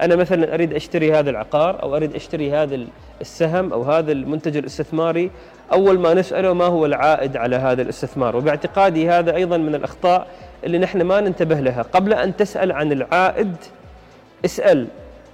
أنا 0.01 0.17
مثلا 0.17 0.55
أريد 0.55 0.75
أشتري 0.75 1.13
هذا 1.13 1.31
العقار 1.31 1.83
أو 1.83 1.97
أريد 1.97 2.15
أشتري 2.15 2.53
هذا 2.53 2.79
السهم 3.21 3.73
أو 3.73 3.83
هذا 3.83 4.13
المنتج 4.13 4.57
الاستثماري. 4.57 5.31
أول 5.73 5.99
ما 5.99 6.15
نسأله 6.15 6.53
ما 6.53 6.65
هو 6.65 6.87
العائد 6.87 7.37
على 7.37 7.57
هذا 7.57 7.83
الاستثمار؟ 7.83 8.37
وباعتقادي 8.37 9.09
هذا 9.09 9.35
أيضا 9.35 9.57
من 9.57 9.75
الأخطاء 9.75 10.27
اللي 10.65 10.79
نحن 10.79 11.03
ما 11.03 11.21
ننتبه 11.21 11.61
لها. 11.61 11.83
قبل 11.83 12.13
أن 12.13 12.37
تسأل 12.37 12.73
عن 12.73 12.93
العائد 12.93 13.57
اسأل 14.45 14.87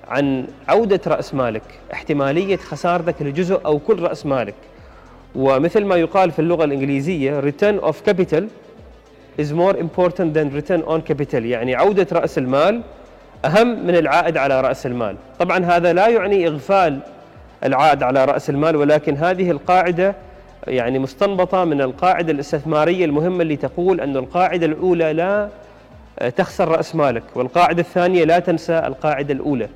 عن 0.09 0.47
عودة 0.69 1.01
رأس 1.07 1.35
مالك 1.35 1.63
احتمالية 1.93 2.57
خسارتك 2.57 3.23
لجزء 3.23 3.61
أو 3.67 3.79
كل 3.79 4.03
رأس 4.03 4.27
مالك. 4.27 4.55
ومثل 5.35 5.85
ما 5.85 5.97
يقال 5.97 6.31
في 6.31 6.39
اللغة 6.39 6.65
الإنجليزية 6.65 7.41
return 7.41 7.85
of 7.85 7.95
capital 8.11 8.43
is 9.41 9.53
more 9.53 9.77
important 9.77 10.35
than 10.35 10.51
return 10.61 10.83
on 10.87 11.01
capital. 11.13 11.35
يعني 11.35 11.75
عودة 11.75 12.07
رأس 12.13 12.39
المال 12.39 12.83
أهم 13.45 13.87
من 13.87 13.97
العائد 13.97 14.37
على 14.37 14.61
رأس 14.61 14.87
المال. 14.87 15.17
طبعا 15.39 15.65
هذا 15.65 15.93
لا 15.93 16.09
يعني 16.09 16.49
إغفال 16.49 16.99
العائد 17.65 18.03
على 18.03 18.25
رأس 18.25 18.51
المال 18.51 18.77
ولكن 18.77 19.17
هذه 19.17 19.51
القاعدة 19.51 20.15
يعني 20.67 20.99
مستنبطة 20.99 21.65
من 21.65 21.81
القاعدة 21.81 22.33
الاستثمارية 22.33 23.05
المهمة 23.05 23.43
اللي 23.43 23.57
تقول 23.57 24.01
أن 24.01 24.17
القاعدة 24.17 24.67
الأولى 24.67 25.13
لا 25.13 25.49
تخسر 26.37 26.69
رأس 26.69 26.95
مالك 26.95 27.23
والقاعدة 27.35 27.81
الثانية 27.81 28.25
لا 28.25 28.39
تنسى 28.39 28.79
القاعدة 28.79 29.35
الأولى. 29.35 29.69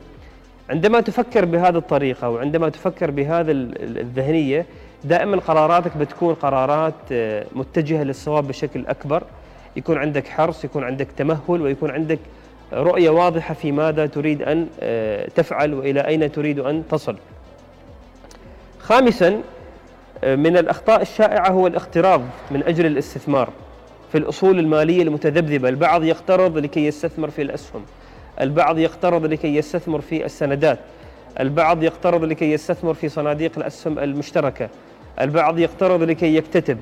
عندما 0.71 1.01
تفكر 1.01 1.45
بهذه 1.45 1.77
الطريقة 1.77 2.31
وعندما 2.31 2.69
تفكر 2.69 3.11
بهذا 3.11 3.53
الذهنية 3.53 4.67
دائما 5.05 5.37
قراراتك 5.37 5.97
بتكون 5.97 6.35
قرارات 6.35 6.95
آه، 7.13 7.47
متجهة 7.53 8.03
للصواب 8.03 8.49
بشكل 8.49 8.87
أكبر. 8.87 9.23
يكون 9.77 9.99
عندك 9.99 10.29
حرص 10.29 10.65
يكون 10.65 10.85
عندك 10.85 11.09
تمهل 11.17 11.63
ويكون 11.63 11.91
عندك 11.91 12.19
رؤية 12.73 13.11
واضحة 13.11 13.55
في 13.55 13.73
ماذا 13.73 14.07
تريد 14.07 14.43
أن 14.43 14.67
آه، 14.81 15.29
تفعل 15.35 15.75
وإلى 15.75 16.01
أين 16.01 16.33
تريد 16.33 16.59
أن 16.59 16.83
تصل. 16.91 17.17
خامسا 18.79 19.41
آه، 20.25 20.37
من 20.37 20.57
الأخطاء 20.57 21.03
الشائعة 21.03 21.51
هو 21.51 21.67
الاقتراض 21.67 22.23
من 22.51 22.63
أجل 22.63 22.87
الاستثمار 22.87 23.49
في 24.13 24.19
الأصول 24.19 24.59
المالية 24.59 25.03
المتذبذبة. 25.03 25.69
البعض 25.69 26.05
يقترض 26.05 26.59
لكي 26.59 26.87
يستثمر 26.87 27.31
في 27.31 27.43
الأسهم. 27.43 27.85
البعض 28.41 28.79
يقترض 28.79 29.25
لكي 29.25 29.57
يستثمر 29.57 30.01
في 30.01 30.25
السندات. 30.25 30.79
البعض 31.41 31.83
يقترض 31.83 32.25
لكي 32.25 32.53
يستثمر 32.53 32.95
في 32.95 33.09
صناديق 33.09 33.53
الأسهم 33.57 33.99
المشتركة. 33.99 34.69
البعض 35.21 35.59
يقترض 35.59 36.03
لكي 36.03 36.37
يكتتب 36.37 36.79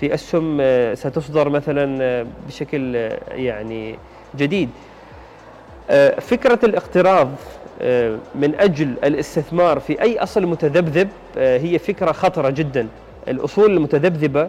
في 0.00 0.14
أسهم 0.14 0.58
آه، 0.60 0.94
ستصدر 0.94 1.48
مثلا 1.48 1.98
آه، 2.02 2.26
بشكل 2.46 2.96
آه، 2.96 3.18
يعني 3.30 3.98
جديد. 4.36 4.68
فكرة 6.20 6.58
الاقتراض 6.64 7.28
من 8.34 8.54
أجل 8.58 8.94
الاستثمار 9.04 9.80
في 9.80 10.02
أي 10.02 10.18
أصل 10.18 10.46
متذبذب 10.46 11.08
هي 11.36 11.78
فكرة 11.78 12.12
خطرة 12.12 12.50
جدا. 12.50 12.88
الأصول 13.28 13.76
المتذبذبة 13.76 14.48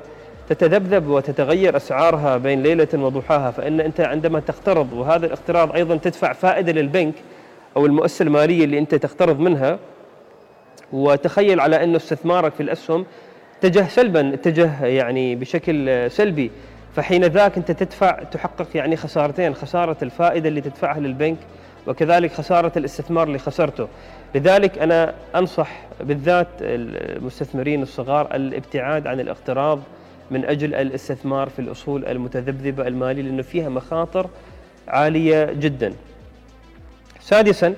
تتذبذب 0.50 1.08
وتتغير 1.08 1.78
أسعارها 1.78 2.38
بين 2.38 2.64
ليلة 2.64 2.88
وضحاها 2.94 3.52
فإن 3.52 3.80
أنت 3.80 4.02
عندما 4.02 4.40
تقترض 4.40 4.94
وهذا 4.94 5.26
الاقتراض 5.26 5.76
أيضا 5.76 5.96
تدفع 5.96 6.34
فائدة 6.34 6.72
للبنك 6.72 7.14
أو 7.78 7.86
المؤسسة 7.86 8.24
المالية 8.24 8.64
اللي 8.66 8.80
أنت 8.80 8.96
تقترض 8.96 9.40
منها. 9.40 9.80
وتخيل 10.94 11.60
على 11.60 11.84
أنه 11.84 11.98
استثمارك 11.98 12.54
في 12.54 12.64
الأسهم 12.64 13.06
اتجه 13.60 13.88
سلبا 13.88 14.34
اتجه 14.34 14.86
يعني 14.86 15.36
بشكل 15.36 16.12
سلبي. 16.12 16.52
فحين 16.96 17.24
ذاك 17.24 17.58
أنت 17.58 17.72
تدفع 17.72 18.12
تحقق 18.12 18.68
يعني 18.76 18.96
خسارتين 18.96 19.56
خسارة 19.56 19.98
الفائدة 20.02 20.50
اللي 20.50 20.62
تدفعها 20.62 21.00
للبنك 21.00 21.38
وكذلك 21.88 22.32
خسارة 22.32 22.72
الاستثمار 22.78 23.28
اللي 23.28 23.40
خسرته. 23.40 23.88
لذلك 24.36 24.80
أنا 24.80 25.14
أنصح 25.36 25.72
بالذات 26.02 26.48
المستثمرين 26.62 27.82
الصغار 27.82 28.36
الابتعاد 28.36 29.08
عن 29.08 29.20
الاقتراض 29.20 29.80
من 30.34 30.46
أجل 30.46 30.76
الاستثمار 30.76 31.50
في 31.50 31.60
الأصول 31.60 32.06
المتذبذبة 32.06 32.88
المالية 32.88 33.22
لأنه 33.22 33.42
فيها 33.42 33.70
مخاطر 33.70 34.28
عالية 34.88 35.46
جدا. 35.54 35.94
سادسا 37.22 37.74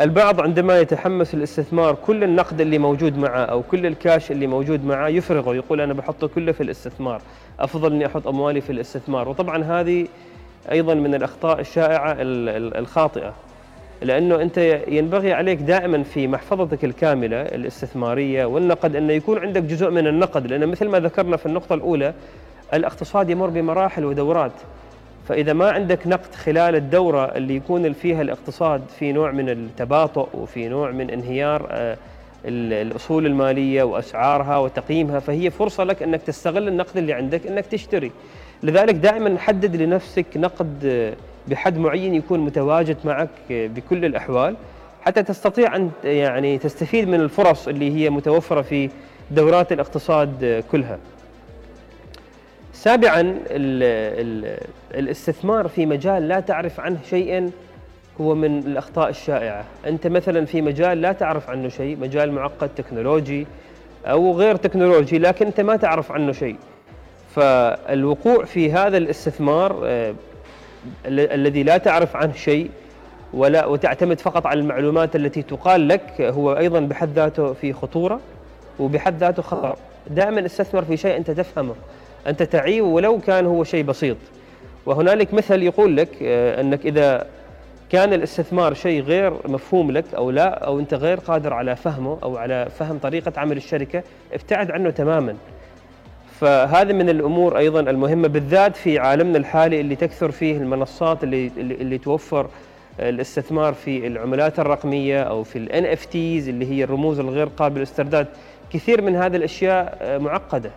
البعض 0.00 0.40
عندما 0.40 0.78
يتحمس 0.78 1.34
الاستثمار 1.34 1.94
كل 1.94 2.24
النقد 2.24 2.60
اللي 2.60 2.78
موجود 2.78 3.18
معه 3.18 3.44
أو 3.44 3.62
كل 3.62 3.86
الكاش 3.86 4.30
اللي 4.30 4.46
موجود 4.46 4.84
معه 4.84 5.08
يفرغه 5.08 5.54
يقول 5.54 5.80
أنا 5.80 5.92
بحطه 5.92 6.26
كله 6.26 6.52
في 6.52 6.62
الاستثمار 6.62 7.22
أفضل 7.60 7.92
أني 7.92 8.06
أحط 8.06 8.26
أموالي 8.26 8.60
في 8.60 8.72
الاستثمار. 8.72 9.28
وطبعا 9.28 9.64
هذه 9.64 10.06
أيضا 10.70 10.94
من 10.94 11.14
الأخطاء 11.14 11.60
الشائعة 11.60 12.16
الخاطئة. 12.20 13.34
لأنه 14.02 14.42
أنت 14.42 14.58
ينبغي 14.88 15.32
عليك 15.32 15.58
دائما 15.58 16.02
في 16.02 16.28
محفظتك 16.28 16.84
الكاملة 16.84 17.42
الاستثمارية 17.42 18.44
والنقد 18.44 18.96
انه 18.96 19.12
يكون 19.12 19.38
عندك 19.38 19.62
جزء 19.62 19.90
من 19.90 20.06
النقد 20.06 20.46
لأن 20.46 20.66
مثل 20.66 20.88
ما 20.88 21.00
ذكرنا 21.00 21.36
في 21.36 21.46
النقطة 21.46 21.74
الأولى 21.74 22.14
الاقتصاد 22.74 23.30
يمر 23.30 23.46
بمراحل 23.46 24.04
ودورات. 24.04 24.52
فإذا 25.28 25.52
ما 25.52 25.70
عندك 25.70 26.06
نقد 26.06 26.34
خلال 26.34 26.74
الدورة 26.74 27.24
اللي 27.24 27.56
يكون 27.56 27.92
فيها 27.92 28.22
الاقتصاد 28.22 28.82
في 28.98 29.12
نوع 29.12 29.30
من 29.30 29.48
التباطؤ 29.48 30.28
وفي 30.34 30.68
نوع 30.68 30.90
من 30.90 31.10
انهيار 31.10 31.66
آه، 31.70 31.96
الأصول 32.44 33.26
المالية 33.26 33.82
وأسعارها 33.82 34.58
وتقييمها 34.58 35.18
فهي 35.18 35.50
فرصة 35.50 35.84
لك 35.84 36.02
أنك 36.02 36.22
تستغل 36.22 36.68
النقد 36.68 36.96
اللي 36.96 37.12
عندك 37.12 37.46
أنك 37.46 37.66
تشتري. 37.66 38.10
لذلك 38.62 38.94
دائما 38.94 39.38
حدد 39.38 39.76
لنفسك 39.76 40.26
نقد 40.36 40.84
آه، 40.84 41.12
بحد 41.48 41.78
معين 41.78 42.14
يكون 42.14 42.40
متواجد 42.40 42.96
معك 43.04 43.28
بكل 43.50 44.04
الأحوال 44.04 44.56
حتى 45.02 45.22
تستطيع 45.22 45.76
أن 45.76 45.90
يعني 46.04 46.58
تستفيد 46.58 47.08
من 47.08 47.20
الفرص 47.20 47.68
اللي 47.68 47.96
هي 47.96 48.10
متوفرة 48.10 48.62
في 48.62 48.90
دورات 49.30 49.72
الاقتصاد 49.72 50.64
كلها. 50.72 50.98
سابعا 52.72 53.20
ال 53.20 53.36
ال 53.50 54.58
الاستثمار 54.94 55.68
في 55.68 55.86
مجال 55.86 56.28
لا 56.28 56.40
تعرف 56.40 56.80
عنه 56.80 56.98
شيئا 57.10 57.50
هو 58.20 58.34
من 58.34 58.58
الأخطاء 58.58 59.08
الشائعة. 59.08 59.64
أنت 59.86 60.06
مثلا 60.06 60.44
في 60.46 60.62
مجال 60.62 61.00
لا 61.00 61.12
تعرف 61.12 61.50
عنه 61.50 61.68
شيء 61.68 61.96
مجال 62.00 62.32
معقد 62.32 62.68
تكنولوجي 62.76 63.46
أو 64.06 64.32
غير 64.32 64.56
تكنولوجي 64.56 65.18
لكن 65.18 65.46
أنت 65.46 65.60
ما 65.60 65.76
تعرف 65.76 66.12
عنه 66.12 66.32
شيء. 66.32 66.56
فالوقوع 67.34 68.44
في 68.44 68.72
هذا 68.72 68.96
الاستثمار 68.96 69.80
آه، 69.84 70.14
الذي 71.06 71.62
لا 71.62 71.78
تعرف 71.78 72.16
عنه 72.16 72.32
شيء 72.32 72.70
ولا 73.32 73.66
وتعتمد 73.66 74.20
فقط 74.20 74.46
على 74.46 74.60
المعلومات 74.60 75.16
التي 75.16 75.42
تقال 75.42 75.88
لك 75.88 76.20
هو 76.20 76.56
أيضا 76.56 76.80
بحد 76.80 77.08
ذاته 77.14 77.52
في 77.52 77.72
خطورة 77.72 78.20
وبحد 78.78 79.18
ذاته 79.18 79.42
خطر 79.42 79.76
دائما 80.10 80.46
استثمر 80.46 80.84
في 80.84 80.96
شيء 80.96 81.16
أنت 81.16 81.30
تفهمه 81.30 81.74
أنت 82.26 82.42
تعيه 82.42 82.82
ولو 82.82 83.18
كان 83.18 83.46
هو 83.46 83.64
شيء 83.64 83.84
بسيط. 83.84 84.16
وهنالك 84.86 85.34
مثل 85.34 85.62
يقول 85.62 85.96
لك 85.96 86.08
آه، 86.22 86.60
أنك 86.60 86.86
إذا 86.86 87.26
كان 87.90 88.12
الاستثمار 88.12 88.74
شيء 88.74 89.02
غير 89.02 89.32
مفهوم 89.48 89.90
لك 89.90 90.04
أو 90.16 90.30
لا 90.30 90.64
أو 90.64 90.78
أنت 90.78 90.94
غير 90.94 91.18
قادر 91.18 91.52
على 91.52 91.76
فهمه 91.76 92.18
أو 92.22 92.36
على 92.36 92.68
فهم 92.78 92.98
طريقة 92.98 93.32
عمل 93.36 93.56
الشركة 93.56 94.02
ابتعد 94.32 94.70
عنه 94.70 94.90
تماما. 94.90 95.36
فهذه 96.40 96.92
من 96.92 97.08
الأمور 97.08 97.58
أيضا 97.58 97.80
المهمة 97.80 98.28
بالذات 98.28 98.76
في 98.76 98.98
عالمنا 98.98 99.38
الحالي 99.38 99.80
اللي 99.80 99.96
تكثر 99.96 100.30
فيه 100.30 100.56
المنصات 100.56 101.24
اللي 101.24 101.50
اللي 101.56 101.98
توفر 101.98 102.46
الاستثمار 103.00 103.74
في 103.74 104.06
العملات 104.06 104.58
الرقمية 104.60 105.22
أو 105.22 105.42
في 105.42 105.58
ال 105.58 105.86
NFTs 105.86 106.48
اللي 106.48 106.70
هي 106.70 106.84
الرموز 106.84 107.20
الغير 107.20 107.46
قابلة 107.46 107.76
للاسترداد. 107.76 108.26
كثير 108.72 109.02
من 109.02 109.16
هذه 109.16 109.36
الأشياء 109.36 110.18
معقدة. 110.20 110.70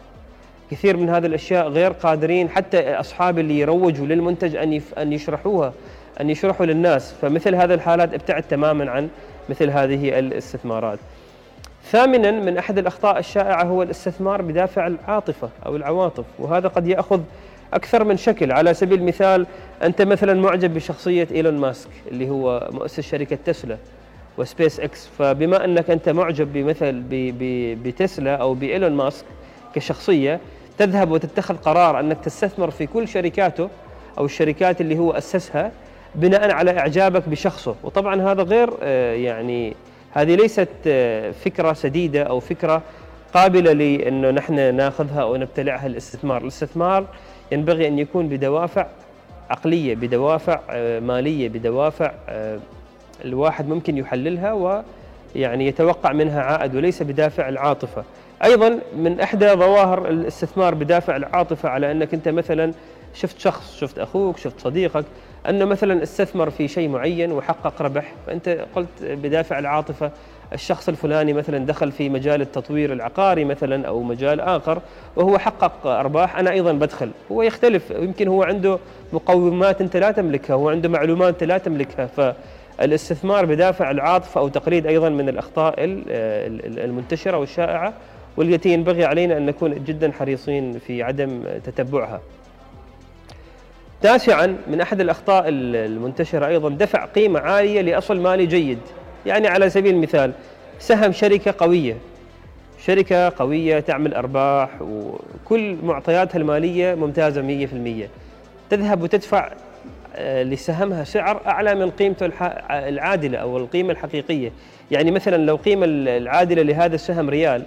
كثير 0.72 0.98
من 0.98 1.10
هذه 1.10 1.26
الأشياء 1.26 1.68
غير 1.70 1.92
قادرين 1.92 2.50
حتى 2.50 2.94
اصحاب 2.94 3.40
اللي 3.40 3.60
يروجوا 3.60 4.06
للمنتج 4.06 4.56
أن 4.56 4.82
أن 4.98 5.14
يشرحوها 5.14 5.74
أن 6.22 6.30
يشرحوا 6.30 6.66
للناس. 6.66 7.14
فمثل 7.22 7.56
هذه 7.56 7.74
الحالات 7.74 8.14
ابتعد 8.14 8.44
تماما 8.44 8.92
عن 8.92 9.10
مثل 9.50 9.70
هذه 9.70 10.20
الاستثمارات. 10.20 11.00
ثامنا 11.84 12.32
من 12.32 12.58
أحد 12.58 12.78
الأخطاء 12.78 13.20
الشائعة 13.20 13.64
هو 13.64 13.84
الاستثمار 13.84 14.42
بدافع 14.42 14.88
العاطفة 14.88 15.50
أو 15.66 15.76
العواطف 15.76 16.26
وهذا 16.40 16.68
قد 16.68 16.88
يأخذ 16.88 17.22
أكثر 17.74 18.04
من 18.04 18.18
شكل. 18.18 18.52
على 18.52 18.74
سبيل 18.74 19.00
المثال 19.00 19.48
أنت 19.84 20.02
مثلا 20.02 20.34
معجب 20.34 20.74
بشخصية 20.74 21.28
إيلون 21.32 21.58
ماسك 21.58 21.90
اللي 22.12 22.30
هو 22.30 22.70
مؤسس 22.72 23.00
شركة 23.00 23.38
تسلا 23.46 23.78
وسبيس 24.38 24.80
إكس. 24.80 25.08
فبما 25.20 25.66
أنك 25.66 25.90
أنت 25.90 26.10
معجب 26.10 26.54
بمثل 26.54 27.04
بتسلا 27.84 28.36
أو 28.36 28.54
بإيلون 28.54 28.92
ماسك 28.92 29.26
كشخصية 29.76 30.40
تذهب 30.78 31.12
وتتخذ 31.12 31.56
قرار 31.56 32.00
أنك 32.00 32.18
تستثمر 32.24 32.72
في 32.72 32.88
كل 32.88 33.08
شركاته 33.08 33.70
أو 34.18 34.26
الشركات 34.26 34.82
اللي 34.82 34.98
هو 34.98 35.12
أسسها 35.12 35.72
بناء 36.16 36.52
على 36.52 36.80
إعجابك 36.80 37.30
بشخصه. 37.30 37.76
وطبعا 37.84 38.22
هذا 38.22 38.44
غير 38.44 38.70
آه، 38.84 39.14
يعني 39.14 39.74
هذه 40.14 40.36
ليست 40.36 40.70
آه، 40.88 41.32
فكرة 41.32 41.74
سديدة 41.74 42.24
أو 42.24 42.40
فكرة 42.40 42.82
قابلة 43.34 43.74
لأنه 43.74 44.32
نحن 44.32 44.76
ناخذها 44.76 45.22
أو 45.22 45.36
نبتلعها 45.36 45.88
الاستثمار، 45.88 46.42
الاستثمار 46.42 47.06
ينبغي 47.52 47.88
أن 47.88 48.00
يكون 48.00 48.28
بدوافع 48.30 48.88
عقلية، 49.50 49.96
بدوافع 49.96 50.60
آه، 50.70 51.00
مالية، 51.00 51.50
بدوافع 51.50 52.12
الواحد 53.26 53.68
ممكن 53.68 53.98
يحللها 53.98 54.54
ويعني 54.54 55.68
يتوقع 55.68 56.12
منها 56.12 56.42
عائد 56.42 56.76
وليس 56.76 57.04
بدافع 57.04 57.50
العاطفة. 57.50 58.04
أيضا 58.44 58.80
من 58.98 59.20
إحدى 59.20 59.54
ظواهر 59.54 60.08
الاستثمار 60.08 60.76
بدافع 60.76 61.16
العاطفة 61.16 61.70
على 61.70 61.92
إنك 61.92 62.14
أنت 62.14 62.28
مثلا 62.28 62.74
شفت 63.14 63.40
شخص 63.40 63.78
شفت 63.80 64.00
أخوك 64.00 64.38
شفت 64.38 64.60
صديقك 64.60 65.06
انه 65.50 65.66
مثلا 65.66 66.04
استثمر 66.04 66.50
في 66.50 66.68
شيء 66.68 66.90
معين 66.90 67.32
وحقق 67.32 67.82
ربح 67.82 68.14
فأنت 68.28 68.66
قلت 68.76 68.88
بدافع 69.02 69.60
العاطفة 69.60 70.12
الشخص 70.54 70.90
الفلاني 70.90 71.34
مثلا 71.34 71.66
دخل 71.66 71.92
في 71.92 72.10
مجال 72.10 72.42
التطوير 72.42 72.94
العقاري 72.94 73.46
مثلا 73.46 73.88
أو 73.88 74.04
مجال 74.04 74.40
آخر 74.40 74.82
وهو 75.16 75.38
حقق 75.38 75.88
أرباح 75.88 76.38
أنا 76.38 76.52
أيضا 76.52 76.72
بدخل. 76.72 77.12
هو 77.32 77.42
يختلف 77.42 77.92
يمكن 77.92 78.28
هو 78.28 78.44
عنده 78.44 78.80
مقومات 79.14 79.82
أنت 79.82 79.98
لا 79.98 80.12
تملكها 80.12 80.54
هو 80.54 80.70
عنده 80.70 80.90
معلومات 80.90 81.34
أنت 81.34 81.44
لا 81.44 81.58
تملكها 81.58 82.34
فالاستثمار 82.80 83.46
بدافع 83.46 83.92
العاطفة 83.92 84.42
أو 84.42 84.48
تقليد 84.48 84.88
أيضا 84.88 85.10
من 85.10 85.30
الأخطاء 85.30 85.74
المنتشرة 85.80 87.38
والشائعة 87.38 87.94
والتي 88.38 88.70
ينبغي 88.74 89.06
علينا 89.06 89.38
أن 89.38 89.46
نكون 89.46 89.84
جدا 89.84 90.12
حريصين 90.12 90.80
في 90.80 91.04
عدم 91.04 91.44
تتبعها. 91.64 92.22
تاسعا 94.04 94.58
من 94.68 94.82
أحد 94.82 95.02
الأخطاء 95.02 95.46
المنتشرة 95.48 96.48
أيضا 96.48 96.70
دفع 96.70 97.06
قيمة 97.06 97.40
عالية 97.40 97.82
لأصل 97.82 98.20
مالي 98.20 98.46
جيد. 98.46 98.80
يعني 99.26 99.48
على 99.48 99.70
سبيل 99.70 99.94
المثال 99.96 100.32
سهم 100.80 101.12
شركة 101.12 101.54
قوية. 101.58 101.98
شركة 102.86 103.30
قوية 103.30 103.80
تعمل 103.80 104.14
أرباح 104.14 104.70
وكل 104.82 105.76
معطياتها 105.84 106.40
المالية 106.40 106.96
ممتازة 106.96 107.42
100% 107.42 108.10
تذهب 108.70 109.02
وتدفع 109.02 109.52
آه، 110.16 110.44
لسهمها 110.44 111.04
سعر 111.04 111.42
أعلى 111.48 111.76
من 111.76 111.92
قيمته 111.92 112.32
العادلة 112.70 113.38
أو 113.38 113.58
القيمة 113.58 113.92
الحقيقية. 113.92 114.52
يعني 114.92 115.12
مثلا 115.12 115.46
لو 115.46 115.56
قيمة 115.56 115.86
العادلة 115.90 116.62
لهذا 116.62 116.96
السهم 116.96 117.30
ريال 117.30 117.64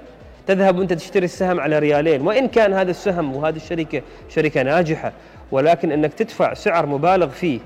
تذهب 0.46 0.78
وأنت 0.78 0.92
تشتري 0.92 1.24
السهم 1.24 1.61
على 1.61 1.78
ريالين. 1.78 2.20
وإن 2.20 2.48
كان 2.48 2.72
هذا 2.72 2.90
السهم 2.90 3.37
وهذه 3.37 3.56
الشركة 3.56 4.02
شركة 4.28 4.62
ناجحة 4.62 5.12
ولكن 5.50 5.92
أنك 5.92 6.14
تدفع 6.14 6.54
سعر 6.54 6.87
مبالغ 6.87 7.28
فيه 7.28 7.59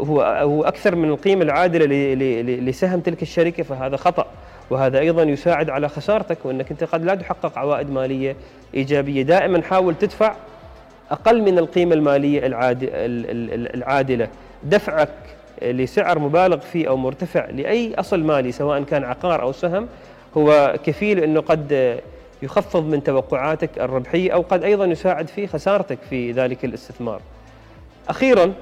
هو 0.00 0.22
هو 0.22 0.64
أكثر 0.64 0.94
من 0.94 1.08
القيمة 1.08 1.42
العادلة 1.42 1.86
لسهم 2.44 3.00
تلك 3.00 3.22
الشركة 3.22 3.62
فهذا 3.62 3.96
خطأ. 3.96 4.26
وهذا 4.70 4.98
أيضا 4.98 5.22
يساعد 5.22 5.70
على 5.70 5.88
خسارتك 5.88 6.38
وأنك 6.44 6.70
أنت 6.70 6.84
قد 6.84 7.04
لا 7.04 7.14
تحقق 7.14 7.58
عوائد 7.58 7.90
مالية 7.90 8.36
إيجابية. 8.74 9.22
دائما 9.22 9.62
حاول 9.62 9.94
تدفع 9.94 10.34
أقل 11.10 11.42
من 11.42 11.58
القيمة 11.58 11.94
المالية 11.94 12.40
العادلة. 13.74 14.28
دفعك 14.64 15.08
لسعر 15.62 16.18
مبالغ 16.18 16.58
فيه 16.58 16.88
أو 16.88 16.96
مرتفع 16.96 17.50
لأي 17.50 17.94
أصل 17.94 18.24
مالي 18.24 18.52
سواء 18.52 18.82
كان 18.82 19.04
عقار 19.04 19.42
أو 19.42 19.52
سهم 19.52 19.88
هو 20.36 20.76
كفيل 20.84 21.18
أنه 21.18 21.40
قد 21.40 22.00
يخفض 22.42 22.84
من 22.84 23.02
توقعاتك 23.02 23.78
الربحية 23.78 24.30
أو 24.34 24.40
قد 24.40 24.64
أيضا 24.64 24.84
يساعد 24.84 25.28
في 25.28 25.46
خسارتك 25.46 25.98
في 26.10 26.32
ذلك 26.32 26.64
الاستثمار. 26.64 27.20
أخيرا 28.08 28.52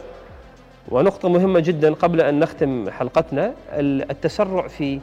ونقطة 0.88 1.28
مهمة 1.28 1.60
جدا 1.60 1.94
قبل 1.94 2.20
أن 2.20 2.38
نختم 2.40 2.90
حلقتنا 2.90 3.52
التسرع 4.10 4.68
في 4.68 5.00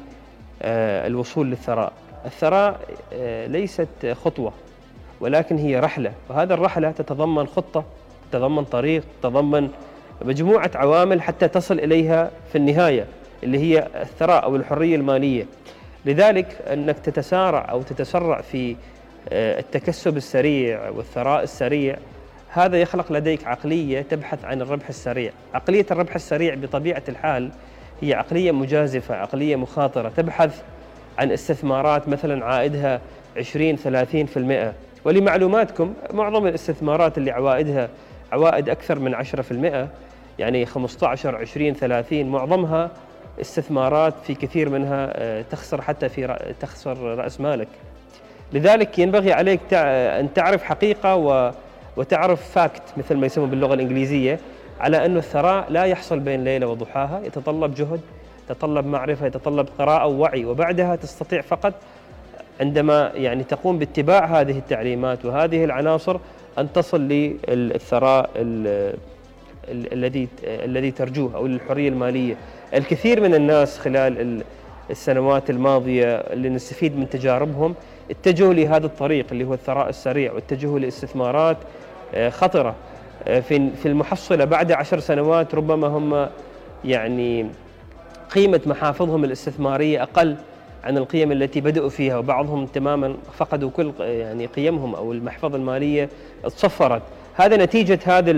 آه، 0.62 1.08
الوصول 1.08 1.50
للثراء. 1.50 1.94
الثراء 2.26 2.80
آه، 3.13 3.48
ليست 3.48 4.16
خطوة 4.24 4.54
ولكن 5.20 5.58
هي 5.58 5.80
رحلة 5.80 6.12
وهذا 6.30 6.54
الرحلة 6.54 6.92
تتضمن 6.92 7.48
خطة 7.48 7.84
تتضمن 8.32 8.63
طريق 8.63 9.04
تتضمن 9.22 9.70
مجموعة 10.26 10.72
عوامل 10.76 11.22
حتى 11.22 11.48
تصل 11.48 11.80
إليها 11.80 12.32
في 12.52 12.58
النهاية 12.58 13.06
اللي 13.44 13.60
هي 13.60 13.88
الثراء 14.02 14.44
أو 14.44 14.56
الحرية 14.56 14.96
المالية. 14.96 15.46
لذلك 16.08 16.62
أنك 16.74 17.00
تتسارع 17.00 17.72
أو 17.72 17.82
تتسرع 17.82 18.41
في 18.41 18.76
آه، 19.30 19.60
التكسب 19.60 20.17
السريع 20.17 20.89
والثراء 20.89 21.43
السريع 21.43 21.98
هذا 22.50 22.82
يخلق 22.82 23.12
لديك 23.12 23.48
عقلية 23.48 24.02
تبحث 24.02 24.46
عن 24.46 24.62
الربح 24.62 24.88
السريع، 24.88 25.32
عقلية 25.54 25.86
الربح 25.91 26.15
السريع 26.15 26.56
بطبيعة 26.56 27.04
الحال 27.10 27.50
هي 28.02 28.13
عقلية 28.13 28.52
مجازفة، 28.52 29.15
عقلية 29.15 29.56
مخاطرة، 29.56 30.10
تبحث 30.17 30.62
عن 31.20 31.32
استثمارات 31.32 32.10
مثلا 32.10 32.46
عائدها 32.46 33.02
20 33.38 33.78
30% 33.78 34.74
ولمعلوماتكم 35.06 35.93
معظم 36.13 36.48
الاستثمارات 36.48 37.17
اللي 37.17 37.32
عوائدها 37.32 37.89
عوائد 38.32 38.70
أكثر 38.70 39.00
من 39.00 39.15
10% 39.15 39.89
يعني 40.39 40.65
15 40.65 41.36
20 41.36 41.74
30 41.74 42.26
معظمها 42.26 42.91
استثمارات 43.41 44.13
في 44.23 44.36
كثير 44.36 44.69
منها 44.69 45.10
آه، 45.13 45.41
تخسر 45.52 45.82
حتى 45.82 46.10
في 46.10 46.54
تخسر 46.60 46.97
رأس 46.97 47.41
مالك. 47.41 47.67
لذلك 48.54 49.00
ينبغي 49.00 49.34
عليك 49.34 49.73
أن 49.73 50.34
تعرف 50.34 50.63
حقيقة 50.63 51.15
وتعرف 51.97 52.52
فاكت 52.52 52.84
مثل 52.97 53.15
ما 53.15 53.26
يسمون 53.26 53.50
باللغة 53.50 53.73
الإنجليزية 53.73 54.39
على 54.80 55.06
انه 55.06 55.19
الثراء 55.19 55.71
لا 55.71 55.84
يحصل 55.84 56.19
بين 56.19 56.43
ليلة 56.43 56.67
وضحاها. 56.67 57.21
يتطلب 57.26 57.76
جهد 57.76 58.02
يتطلب 58.50 58.86
معرفة 58.86 59.26
يتطلب 59.26 59.67
قراءة 59.80 60.08
ووعي 60.08 60.45
وبعدها 60.45 60.95
تستطيع 60.95 61.41
فقط 61.41 61.73
عندما 62.60 63.12
يعني 63.15 63.43
تقوم 63.43 63.80
باتباع 63.80 64.26
هذه 64.26 64.58
التعليمات 64.58 65.26
وهذه 65.26 65.63
العناصر 65.65 66.17
أن 66.58 66.73
تصل 66.73 67.02
للثراء 67.47 68.30
الذي 69.69 70.27
الذي 70.43 70.91
ترجوه 70.91 71.36
أو 71.36 71.47
للحريه 71.47 71.89
المالية. 71.89 72.36
الكثير 72.73 73.21
من 73.21 73.36
الناس 73.36 73.80
خلال 73.80 74.43
السنوات 74.89 75.49
الماضية 75.49 76.15
اللي 76.15 76.49
نستفيد 76.49 76.97
من 76.97 77.10
تجاربهم 77.10 77.75
اتجهوا 78.12 78.53
لهذا 78.53 78.86
الطريق 78.86 79.25
اللي 79.32 79.43
هو 79.43 79.53
الثراء 79.53 79.89
السريع 79.89 80.34
واتجهوا 80.34 80.80
لاستثمارات 80.80 81.58
آه، 82.15 82.30
خطرة. 82.30 82.75
آه، 83.27 83.39
في 83.39 83.69
في 83.69 83.88
المحصلة 83.88 84.45
بعد 84.45 84.71
عشر 84.71 84.99
سنوات 84.99 85.56
ربما 85.56 85.88
هم 85.88 86.30
يعني 86.86 87.47
قيمة 88.36 88.62
محافظهم 88.65 89.23
الاستثمارية 89.23 90.03
أقل 90.03 90.36
عن 90.84 90.97
القيم 90.97 91.32
التي 91.32 91.62
بدأوا 91.62 91.89
فيها 91.89 92.17
وبعضهم 92.17 92.65
تماما 92.65 93.15
فقدوا 93.38 93.69
كل 93.69 93.93
يعني 93.99 94.45
قيمهم 94.45 94.95
أو 94.95 95.12
المحفظة 95.12 95.58
المالية 95.58 96.10
تصفرت 96.43 97.01
هذا 97.38 97.58
نتيجة 97.58 98.00
هذا 98.06 98.32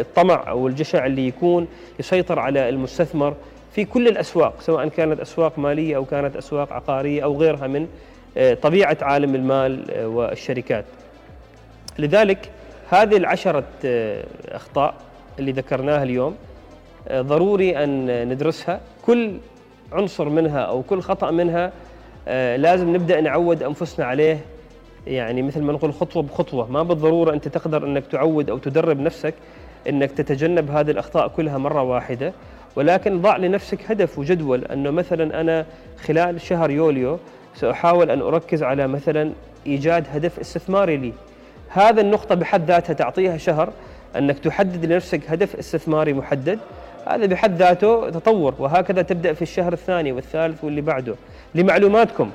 الطمع 0.00 0.48
أو 0.48 0.68
الجشع 0.68 1.06
اللي 1.06 1.28
يكون 1.28 1.68
يسيطر 1.98 2.38
على 2.38 2.68
المستثمر 2.68 3.34
في 3.74 3.84
كل 3.84 4.08
الأسواق 4.08 4.60
سواء 4.60 4.88
كانت 4.88 5.20
أسواق 5.20 5.58
مالية 5.58 5.96
أو 5.96 6.04
كانت 6.04 6.36
أسواق 6.36 6.72
عقارية 6.72 7.24
أو 7.24 7.36
غيرها 7.36 7.66
من 7.66 7.88
آه، 8.36 8.54
طبيعة 8.54 8.96
عالم 9.02 9.34
المال 9.34 9.90
آه، 9.90 10.08
والشركات. 10.08 10.84
لذلك 11.98 12.50
هذه 12.90 13.16
العشرة 13.16 13.64
آه، 13.84 14.24
أخطاء 14.48 14.94
اللي 15.38 15.52
ذكرناها 15.52 16.02
اليوم 16.02 16.36
ضروري 17.12 17.84
أن 17.84 18.28
ندرسها. 18.28 18.80
كل 19.02 19.32
عنصر 19.92 20.28
منها 20.28 20.60
أو 20.60 20.82
كل 20.82 21.00
خطأ 21.00 21.30
منها 21.30 21.72
لازم 22.56 22.94
نبدأ 22.94 23.20
نعود 23.20 23.62
أنفسنا 23.62 24.06
عليه 24.06 24.40
يعني 25.08 25.42
مثل 25.42 25.62
ما 25.62 25.72
نقول 25.72 25.94
خطوة 25.94 26.22
بخطوة. 26.22 26.72
ما 26.72 26.82
بالضرورة 26.82 27.32
أنت 27.32 27.48
تقدر 27.48 27.86
أنك 27.86 28.06
تعود 28.06 28.50
أو 28.50 28.58
تدرب 28.58 29.00
نفسك 29.00 29.34
أنك 29.88 30.10
تتجنب 30.10 30.70
هذه 30.70 30.90
الأخطاء 30.90 31.28
كلها 31.28 31.58
مرة 31.58 31.82
واحدة. 31.82 32.32
ولكن 32.76 33.20
ضع 33.20 33.36
لنفسك 33.36 33.90
هدف 33.90 34.18
وجدول 34.18 34.64
أنه 34.64 34.90
مثلا 34.90 35.40
أنا 35.40 35.66
خلال 36.06 36.40
شهر 36.40 36.70
يوليو 36.70 37.18
سأحاول 37.54 38.10
أن 38.10 38.20
أركز 38.20 38.62
على 38.62 38.86
مثلا 38.86 39.32
إيجاد 39.66 40.06
هدف 40.12 40.38
استثماري 40.38 40.96
لي. 40.96 41.12
هذا 41.68 42.00
النقطة 42.00 42.34
بحد 42.34 42.64
ذاتها 42.64 42.92
تعطيها 42.92 43.36
شهر 43.36 43.72
أنك 44.16 44.38
تحدد 44.38 44.84
لنفسك 44.84 45.20
هدف 45.30 45.56
استثماري 45.56 46.12
محدد. 46.12 46.58
هذا 47.06 47.26
بحد 47.26 47.56
ذاته 47.56 48.10
تطور 48.10 48.54
وهكذا 48.58 49.02
تبدأ 49.02 49.32
في 49.32 49.42
الشهر 49.42 49.72
الثاني 49.72 50.12
والثالث 50.12 50.64
واللي 50.64 50.80
بعده. 50.80 51.14
لمعلوماتكم. 51.54 52.30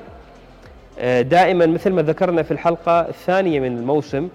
دائما 1.21 1.65
مثل 1.65 1.91
ما 1.91 2.01
ذكرنا 2.01 2.43
في 2.43 2.51
الحلقة 2.51 3.01
الثانية 3.01 3.59
من 3.59 3.77
الموسم 3.77 4.29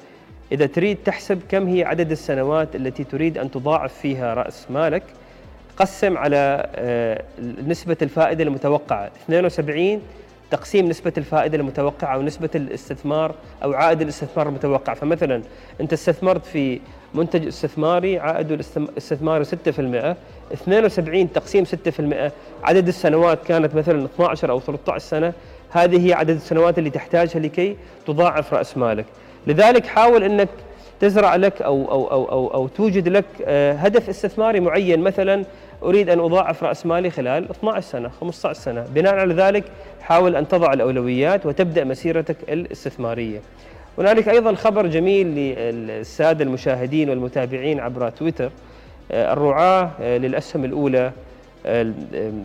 إذا 0.52 0.66
تريد 0.66 0.98
تحسب 1.04 1.40
كم 1.48 1.68
هي 1.68 1.84
عدد 1.84 2.10
السنوات 2.10 2.76
التي 2.76 3.04
تريد 3.04 3.38
أن 3.38 3.50
تضاعف 3.50 3.94
فيها 3.94 4.34
رأس 4.34 4.70
مالك 4.70 5.02
قسم 5.76 6.18
على 6.18 6.66
آه، 6.74 7.22
نسبة 7.66 7.96
الفائدة 8.02 8.44
المتوقعة. 8.44 9.10
72 9.24 10.02
تقسيم 10.50 10.88
نسبة 10.88 11.12
الفائدة 11.18 11.56
المتوقعة 11.56 12.14
أو 12.14 12.22
نسبة 12.22 12.50
الاستثمار 12.54 13.34
أو 13.62 13.72
عائد 13.72 14.00
الاستثمار 14.00 14.48
المتوقع. 14.48 14.94
فمثلا 14.94 15.42
أنت 15.80 15.92
استثمرت 15.92 16.46
في 16.46 16.80
منتج 17.14 17.46
استثماري 17.46 18.18
عائده 18.18 18.54
الاستثماري 18.54 19.44
6% 19.44 19.48
72 20.52 21.32
تقسيم 21.32 21.64
6% 21.64 21.68
عدد 22.62 22.88
السنوات 22.88 23.44
كانت 23.46 23.74
مثلا 23.74 24.04
12 24.04 24.50
أو 24.50 24.60
13 24.60 24.98
سنة. 24.98 25.32
هذه 25.70 26.08
هي 26.08 26.12
عدد 26.12 26.30
السنوات 26.30 26.78
اللي 26.78 26.90
تحتاجها 26.90 27.40
لكي 27.40 27.76
تضاعف 28.06 28.54
رأس 28.54 28.76
مالك. 28.76 29.04
لذلك 29.46 29.86
حاول 29.86 30.24
أنك 30.24 30.48
تزرع 31.00 31.36
لك 31.36 31.62
أو, 31.62 31.90
أو, 31.90 32.10
أو, 32.10 32.24
أو, 32.24 32.54
أو 32.54 32.68
توجد 32.68 33.08
لك 33.08 33.24
آه، 33.44 33.72
هدف 33.72 34.08
استثماري 34.08 34.60
معين. 34.60 35.00
مثلا 35.00 35.44
أريد 35.82 36.10
أن 36.10 36.20
أضاعف 36.20 36.64
رأس 36.64 36.86
مالي 36.86 37.10
خلال 37.10 37.50
12 37.50 37.80
سنة 37.80 38.08
15 38.20 38.60
سنة. 38.60 38.86
بناء 38.94 39.14
على 39.14 39.34
ذلك 39.34 39.64
حاول 40.00 40.36
أن 40.36 40.48
تضع 40.48 40.72
الأولويات 40.72 41.46
وتبدأ 41.46 41.84
مسيرتك 41.84 42.36
الاستثمارية. 42.48 43.40
هنالك 43.98 44.28
أيضا 44.28 44.54
خبر 44.54 44.86
جميل 44.86 45.26
للسادة 45.26 46.44
المشاهدين 46.44 47.10
والمتابعين 47.10 47.80
عبر 47.80 48.10
تويتر 48.10 48.50
آه، 49.12 49.32
الرعاة 49.32 49.90
آه، 50.00 50.18
للأسهم 50.18 50.64
الأولى 50.64 51.12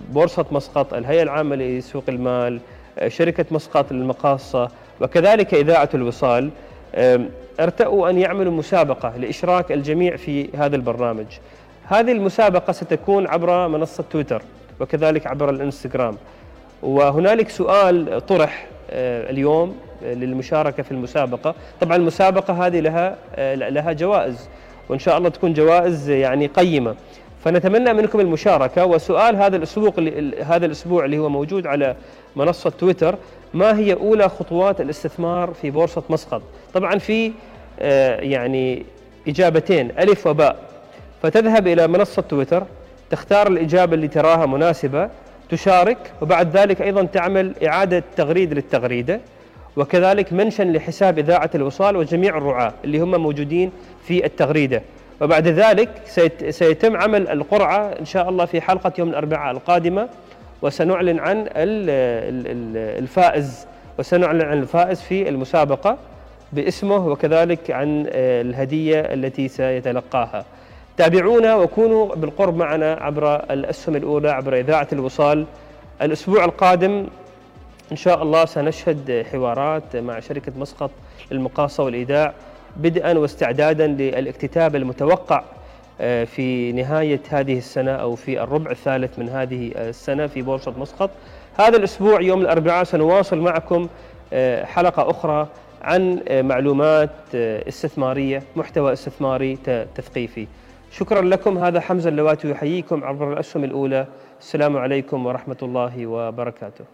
بورصة 0.09 0.45
مسقط 0.51 0.93
الهيئة 0.93 1.23
العامة 1.23 1.55
لسوق 1.55 2.03
المال 2.09 2.59
شركة 3.07 3.45
مسقط 3.51 3.91
للمقاصة 3.91 4.69
وكذلك 5.01 5.53
إذاعة 5.53 5.89
الوصال 5.93 6.49
ارتأوا 7.59 8.09
أن 8.09 8.17
يعملوا 8.17 8.51
مسابقة 8.51 9.17
لإشراك 9.17 9.71
الجميع 9.71 10.15
في 10.15 10.49
هذا 10.57 10.75
البرنامج. 10.75 11.25
هذه 11.85 12.11
المسابقة 12.11 12.73
ستكون 12.73 13.27
عبر 13.27 13.67
منصة 13.67 14.03
تويتر 14.11 14.41
وكذلك 14.79 15.27
عبر 15.27 15.49
الإنستغرام. 15.49 16.17
وهنالك 16.83 17.49
سؤال 17.49 18.25
طرح 18.25 18.67
آه، 18.91 19.29
اليوم 19.29 19.75
آه، 20.03 20.13
للمشاركة 20.13 20.83
في 20.83 20.91
المسابقة. 20.91 21.55
طبعا 21.81 21.95
المسابقة 21.95 22.67
هذه 22.67 22.79
لها 22.79 23.15
آه، 23.35 23.55
لها 23.55 23.93
جوائز 23.93 24.49
وإن 24.89 24.99
شاء 24.99 25.17
الله 25.17 25.29
تكون 25.29 25.53
جوائز 25.53 26.09
يعني 26.09 26.47
قيمة. 26.47 26.95
فنتمنى 27.43 27.93
منكم 27.93 28.19
المشاركة. 28.19 28.85
وسؤال 28.85 29.35
هذا 29.35 29.57
الأسبوع 29.57 29.93
هذا 30.43 30.65
الأسبوع 30.65 31.05
اللي 31.05 31.17
هو 31.17 31.29
موجود 31.29 31.67
على 31.67 31.95
منصة 32.35 32.69
تويتر 32.69 33.15
ما 33.53 33.77
هي 33.77 33.93
أولى 33.93 34.29
خطوات 34.29 34.81
الاستثمار 34.81 35.53
في 35.61 35.71
بورصة 35.71 36.03
مسقط؟ 36.09 36.41
طبعا 36.73 36.97
في 36.97 37.31
يعني 38.19 38.85
إجابتين 39.27 39.91
ألف 39.99 40.27
وباء. 40.27 40.55
فتذهب 41.23 41.67
إلى 41.67 41.87
منصة 41.87 42.21
تويتر 42.21 42.63
تختار 43.09 43.47
الإجابة 43.47 43.93
اللي 43.95 44.07
تراها 44.07 44.45
مناسبة 44.45 45.09
تشارك 45.49 45.97
وبعد 46.21 46.57
ذلك 46.57 46.81
أيضا 46.81 47.03
تعمل 47.03 47.53
إعادة 47.67 48.03
تغريد 48.17 48.53
للتغريدة 48.53 49.19
وكذلك 49.77 50.33
منشن 50.33 50.71
لحساب 50.71 51.19
إذاعة 51.19 51.49
الوصال 51.55 51.95
وجميع 51.95 52.37
الرعاة 52.37 52.73
اللي 52.83 52.99
هم 52.99 53.21
موجودين 53.21 53.71
في 54.07 54.25
التغريدة. 54.25 54.81
وبعد 55.21 55.47
ذلك 55.47 55.89
سيتم 56.49 56.97
عمل 56.97 57.27
القرعة 57.27 57.95
إن 57.99 58.05
شاء 58.05 58.29
الله 58.29 58.45
في 58.45 58.61
حلقة 58.61 58.91
يوم 58.97 59.09
الأربعاء 59.09 59.51
القادمة 59.51 60.09
وسنعلن 60.61 61.19
عن 61.19 61.47
الفائز 62.75 63.67
وسنعلن 63.99 64.41
عن 64.41 64.59
الفائز 64.59 65.01
في 65.01 65.29
المسابقة 65.29 65.97
باسمه 66.53 67.07
وكذلك 67.07 67.71
عن 67.71 68.05
الهدية 68.13 68.99
التي 68.99 69.47
سيتلقاها. 69.47 70.45
تابعونا 70.97 71.55
وكونوا 71.55 72.15
بالقرب 72.15 72.57
معنا 72.57 72.93
عبر 73.01 73.35
الأسهم 73.35 73.95
الأولى 73.95 74.29
عبر 74.31 74.59
إذاعة 74.59 74.87
الوصال. 74.93 75.45
الأسبوع 76.01 76.45
القادم 76.45 77.07
إن 77.91 77.97
شاء 77.97 78.23
الله 78.23 78.45
سنشهد 78.45 79.25
حوارات 79.31 79.95
مع 79.95 80.19
شركة 80.19 80.51
مسقط 80.57 80.91
للمقاصة 81.31 81.83
والإيداع. 81.83 82.33
بدءا 82.77 83.17
واستعدادا 83.17 83.87
للاكتتاب 83.87 84.75
المتوقع 84.75 85.43
آه، 86.01 86.23
في 86.23 86.71
نهاية 86.71 87.21
هذه 87.29 87.57
السنة 87.57 87.91
أو 87.91 88.15
في 88.15 88.43
الربع 88.43 88.71
الثالث 88.71 89.19
من 89.19 89.29
هذه 89.29 89.71
السنة 89.75 90.27
في 90.27 90.41
بورصة 90.41 90.73
مسقط. 90.77 91.09
هذا 91.59 91.77
الأسبوع 91.77 92.21
يوم 92.21 92.41
الأربعاء 92.41 92.83
سنواصل 92.83 93.37
معكم 93.37 93.87
آه، 94.33 94.65
حلقة 94.65 95.09
أخرى 95.09 95.47
عن 95.81 96.19
آه، 96.27 96.41
معلومات 96.41 97.09
استثمارية 97.67 98.43
محتوى 98.55 98.93
استثماري 98.93 99.57
تثقيفي. 99.95 100.47
شكرا 100.91 101.21
لكم. 101.21 101.57
هذا 101.57 101.79
حمزة 101.79 102.09
اللواتي 102.09 102.49
يحييكم 102.49 103.03
عبر 103.03 103.33
الأسهم 103.33 103.63
الأولى. 103.63 104.07
السلام 104.39 104.77
عليكم 104.77 105.25
ورحمة 105.25 105.57
الله 105.63 106.07
وبركاته. 106.07 106.85